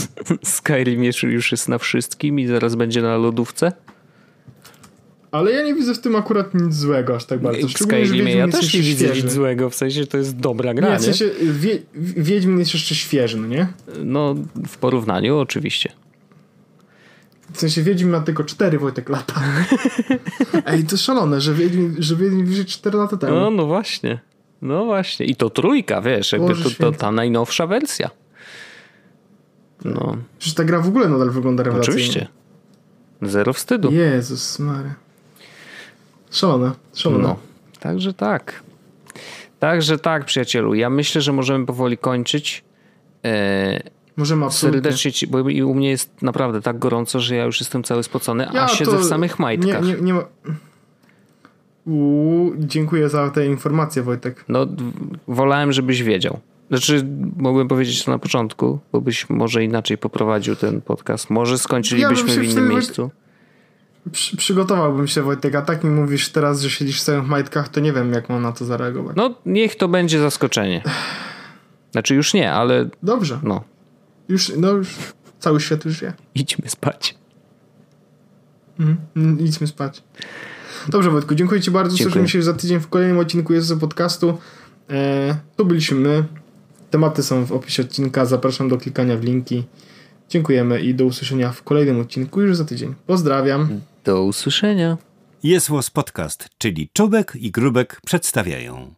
[0.42, 3.72] Skyrim już jest na wszystkim i zaraz będzie na lodówce?
[5.38, 7.68] Ale ja nie widzę w tym akurat nic złego aż tak bardzo.
[7.68, 10.98] W Skyrimie ja też nie widzę nic złego, w sensie to jest dobra gra, nie?
[10.98, 13.66] w sensie wie, Wiedźmin jest jeszcze świeży, no nie?
[14.04, 14.34] No,
[14.68, 15.92] w porównaniu oczywiście.
[17.52, 19.40] W sensie Wiedźmin ma tylko 4 Wojtek lata.
[20.66, 23.34] Ej, to szalone, że Wiedźmin, że Wiedźmin wyszedł 4 lata temu.
[23.34, 24.18] No, no właśnie.
[24.62, 25.26] No właśnie.
[25.26, 28.10] I to trójka, wiesz, jakby to, to, ta najnowsza wersja.
[29.84, 30.16] No.
[30.38, 32.00] Przecież ta gra w ogóle nadal wygląda rewelacyjnie.
[32.00, 32.28] Oczywiście.
[33.22, 33.92] Zero wstydu.
[33.92, 35.07] Jezus Maria.
[36.30, 37.22] Szalone, szalone.
[37.22, 37.36] No,
[37.80, 38.62] także tak.
[39.58, 40.74] Także tak, przyjacielu.
[40.74, 42.64] Ja myślę, że możemy powoli kończyć.
[43.24, 43.80] E,
[44.16, 44.82] możemy absolutnie.
[44.82, 48.48] Serdecznie ci, bo u mnie jest naprawdę tak gorąco, że ja już jestem cały spocony,
[48.54, 49.84] ja a siedzę w samych majtkach.
[49.84, 50.24] Nie, nie, nie ma...
[51.86, 54.44] Uuu, dziękuję za te informacje, Wojtek.
[54.48, 54.66] No,
[55.28, 56.40] wolałem, żebyś wiedział.
[56.68, 57.06] Znaczy,
[57.36, 61.30] mogłem powiedzieć to na początku, bo byś może inaczej poprowadził ten podcast.
[61.30, 63.10] Może skończylibyśmy ja w innym miejscu.
[64.12, 67.80] Przy, przygotowałbym się Wojtek, a tak mi mówisz teraz, że siedzisz w samych majtkach, to
[67.80, 69.16] nie wiem jak mam na to zareagować.
[69.16, 70.82] No niech to będzie zaskoczenie.
[71.92, 72.88] Znaczy już nie, ale...
[73.02, 73.40] Dobrze.
[73.42, 73.64] No.
[74.28, 74.88] Już, no już
[75.38, 76.12] cały świat już wie.
[76.34, 77.14] Idźmy spać.
[78.80, 80.02] Mhm, idźmy spać.
[80.88, 81.96] Dobrze Wojtku, dziękuję Ci bardzo.
[81.96, 82.12] Dziękuję.
[82.12, 84.38] Słyszymy się za tydzień w kolejnym odcinku Jezusa Podcastu.
[84.90, 86.24] E, tu byliśmy my.
[86.90, 88.26] Tematy są w opisie odcinka.
[88.26, 89.64] Zapraszam do klikania w linki.
[90.28, 92.94] Dziękujemy i do usłyszenia w kolejnym odcinku już za tydzień.
[93.06, 93.80] Pozdrawiam.
[94.08, 94.96] Do usłyszenia.
[95.42, 98.94] Jest Podcast, czyli Czubek i Grubek przedstawiają.